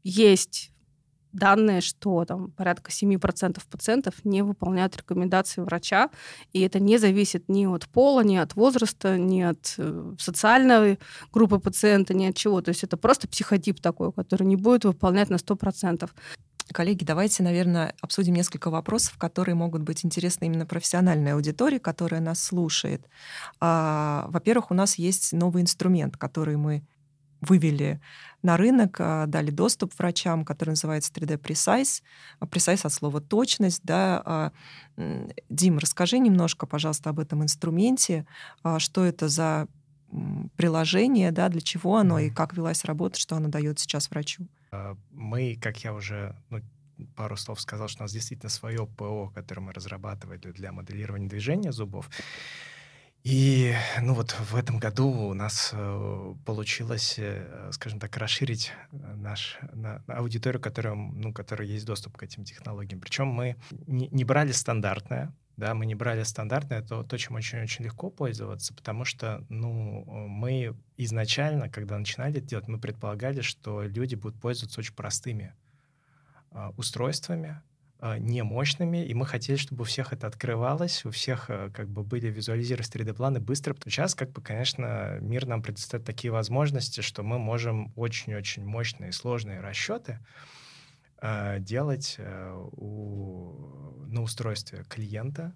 [0.03, 0.72] есть
[1.33, 6.11] данные, что там порядка 7% пациентов не выполняют рекомендации врача,
[6.53, 10.99] и это не зависит ни от пола, ни от возраста, ни от э, социальной
[11.33, 12.61] группы пациента, ни от чего.
[12.61, 16.11] То есть это просто психотип такой, который не будет выполнять на 100%.
[16.73, 22.43] Коллеги, давайте, наверное, обсудим несколько вопросов, которые могут быть интересны именно профессиональной аудитории, которая нас
[22.43, 23.07] слушает.
[23.61, 26.83] А, во-первых, у нас есть новый инструмент, который мы
[27.41, 28.01] вывели
[28.43, 32.03] на рынок, а, дали доступ врачам, который называется 3D Precise.
[32.41, 33.83] А, Precise от слова точность.
[33.85, 34.23] Да.
[34.25, 34.53] А,
[35.49, 38.27] Дим, расскажи немножко, пожалуйста, об этом инструменте,
[38.79, 39.67] что это за
[40.57, 44.47] приложение, да, для чего оно и как велась работа, что оно дает сейчас врачу.
[45.11, 46.61] Мы, как я уже ну,
[47.17, 51.73] пару слов сказал, что у нас действительно свое ПО, которое мы разрабатывали для моделирования движения
[51.73, 52.11] зубов.
[53.25, 58.97] И, ну вот в этом году у нас э, получилось, э, скажем так, расширить э,
[59.15, 63.01] наш на, аудиторию, которая, ну, которая есть доступ к этим технологиям.
[63.01, 67.85] Причем мы не, не брали стандартное, да, мы не брали стандартное, то, то чем очень-очень
[67.85, 74.17] легко пользоваться, потому что, ну, мы изначально, когда начинали это делать, мы предполагали, что люди
[74.17, 75.55] будут пользоваться очень простыми
[76.51, 77.63] э, устройствами,
[78.19, 82.03] не мощными, и мы хотели, чтобы у всех это открывалось, у всех э, как бы
[82.03, 83.77] были визуализировать 3D-планы быстро.
[83.85, 89.13] Сейчас, как бы, конечно, мир нам предоставляет такие возможности, что мы можем очень-очень мощные и
[89.13, 90.19] сложные расчеты
[91.21, 95.55] э, делать э, у, на устройстве клиента,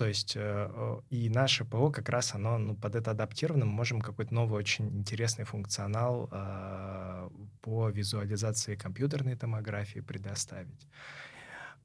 [0.00, 3.66] то есть э, и наше ПО как раз оно ну, под это адаптировано.
[3.66, 7.28] Мы можем какой-то новый очень интересный функционал э,
[7.60, 10.86] по визуализации компьютерной томографии предоставить.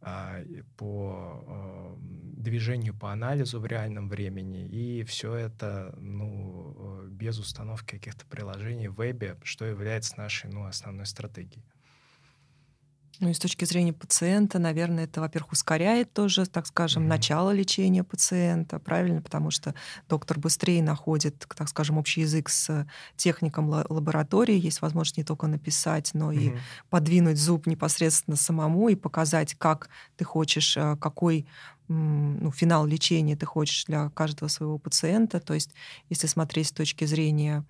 [0.07, 0.40] А,
[0.77, 1.98] по
[2.45, 4.68] движению по анализу в реальном времени.
[4.68, 10.65] И все это ну, э, без установки каких-то приложений в вебе, что является нашей ну,
[10.68, 11.65] основной стратегией.
[13.19, 17.07] Ну и с точки зрения пациента, наверное, это, во-первых, ускоряет тоже, так скажем, mm-hmm.
[17.07, 19.73] начало лечения пациента, правильно, потому что
[20.09, 26.11] доктор быстрее находит, так скажем, общий язык с техником лаборатории, есть возможность не только написать,
[26.13, 26.57] но mm-hmm.
[26.57, 26.59] и
[26.89, 31.45] подвинуть зуб непосредственно самому и показать, как ты хочешь, э, какой
[31.87, 35.39] ну, финал лечения ты хочешь для каждого своего пациента.
[35.39, 35.71] То есть,
[36.09, 37.63] если смотреть с точки зрения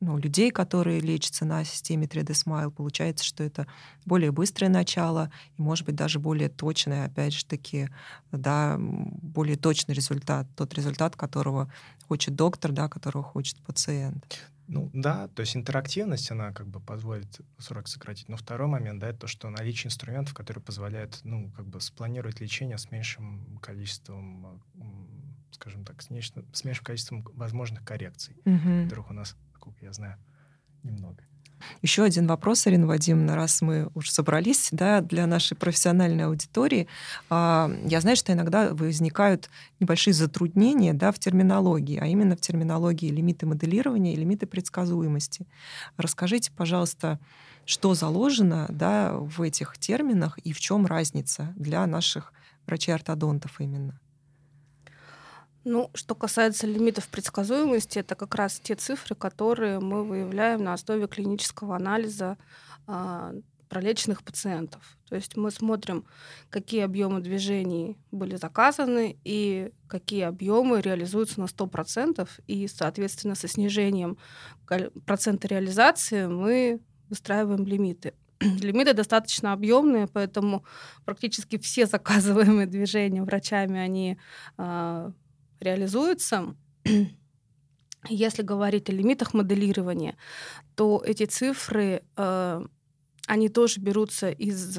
[0.00, 3.66] ну, людей, которые лечатся на системе 3D Smile, получается, что это
[4.04, 7.88] более быстрое начало и, может быть, даже более точное, опять же таки,
[8.30, 11.72] да, более точный результат, тот результат, которого
[12.08, 14.50] хочет доктор, да, которого хочет пациент.
[14.68, 18.28] Ну да, то есть интерактивность, она как бы позволит срок сократить.
[18.28, 22.40] Но второй момент, да, это то, что наличие инструментов, которые позволяют, ну, как бы спланировать
[22.40, 24.60] лечение с меньшим количеством,
[25.52, 26.44] скажем так, с, меньшим,
[26.84, 28.84] количеством возможных коррекций, угу.
[28.84, 29.36] которых у нас
[29.66, 30.16] насколько я знаю,
[30.82, 31.22] немного.
[31.82, 36.86] Еще один вопрос, Ирина Вадимовна, раз мы уже собрались да, для нашей профессиональной аудитории.
[37.30, 39.48] А, я знаю, что иногда возникают
[39.80, 45.46] небольшие затруднения да, в терминологии, а именно в терминологии лимиты моделирования и лимиты предсказуемости.
[45.96, 47.18] Расскажите, пожалуйста,
[47.64, 52.32] что заложено да, в этих терминах и в чем разница для наших
[52.66, 53.98] врачей-ортодонтов именно?
[55.68, 61.08] Ну, что касается лимитов предсказуемости, это как раз те цифры, которые мы выявляем на основе
[61.08, 62.38] клинического анализа
[62.86, 64.96] э, пролеченных пациентов.
[65.08, 66.04] То есть мы смотрим,
[66.50, 74.18] какие объемы движений были заказаны и какие объемы реализуются на 100%, и, соответственно, со снижением
[75.04, 78.14] процента реализации мы выстраиваем лимиты.
[78.40, 80.64] Лимиты достаточно объемные, поэтому
[81.04, 84.16] практически все заказываемые движения врачами, они
[84.58, 85.10] э,
[85.60, 86.54] реализуется.
[88.08, 90.16] Если говорить о лимитах моделирования,
[90.74, 92.66] то эти цифры, э,
[93.26, 94.78] они тоже берутся из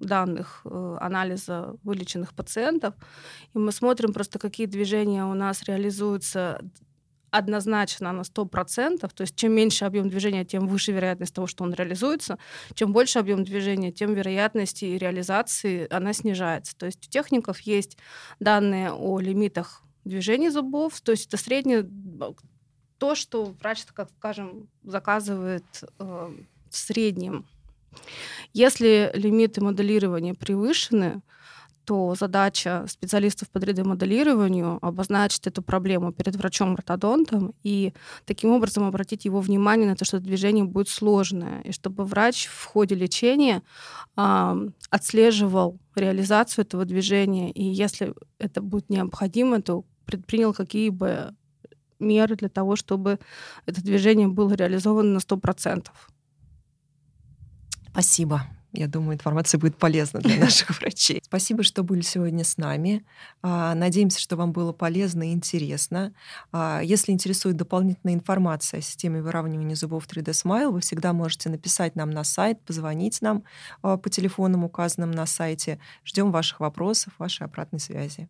[0.00, 2.94] данных э, анализа вылеченных пациентов,
[3.54, 6.60] и мы смотрим просто, какие движения у нас реализуются
[7.30, 11.72] однозначно на 100%, то есть чем меньше объем движения, тем выше вероятность того, что он
[11.72, 12.38] реализуется,
[12.74, 16.76] чем больше объем движения, тем вероятность реализации она снижается.
[16.76, 17.98] То есть у техников есть
[18.40, 21.88] данные о лимитах движений зубов, то есть это среднее
[22.98, 25.64] то, что врач, как скажем, заказывает
[25.98, 26.04] э,
[26.70, 27.46] в среднем.
[28.52, 31.22] Если лимиты моделирования превышены,
[31.84, 37.92] то задача специалистов по 3D-моделированию обозначить эту проблему перед врачом-ортодонтом и
[38.26, 42.64] таким образом обратить его внимание на то, что движение будет сложное, и чтобы врач в
[42.66, 43.62] ходе лечения
[44.16, 51.34] э, отслеживал реализацию этого движения, и если это будет необходимо, то предпринял какие бы
[51.98, 53.18] меры для того, чтобы
[53.66, 55.86] это движение было реализовано на 100%.
[57.90, 58.42] Спасибо.
[58.72, 61.20] Я думаю, информация будет полезна для наших врачей.
[61.24, 63.04] Спасибо, что были сегодня с нами.
[63.42, 66.12] А, надеемся, что вам было полезно и интересно.
[66.52, 71.96] А, если интересует дополнительная информация о системе выравнивания зубов 3D Smile, вы всегда можете написать
[71.96, 73.44] нам на сайт, позвонить нам
[73.82, 75.80] а, по телефонам, указанным на сайте.
[76.04, 78.28] Ждем ваших вопросов, вашей обратной связи.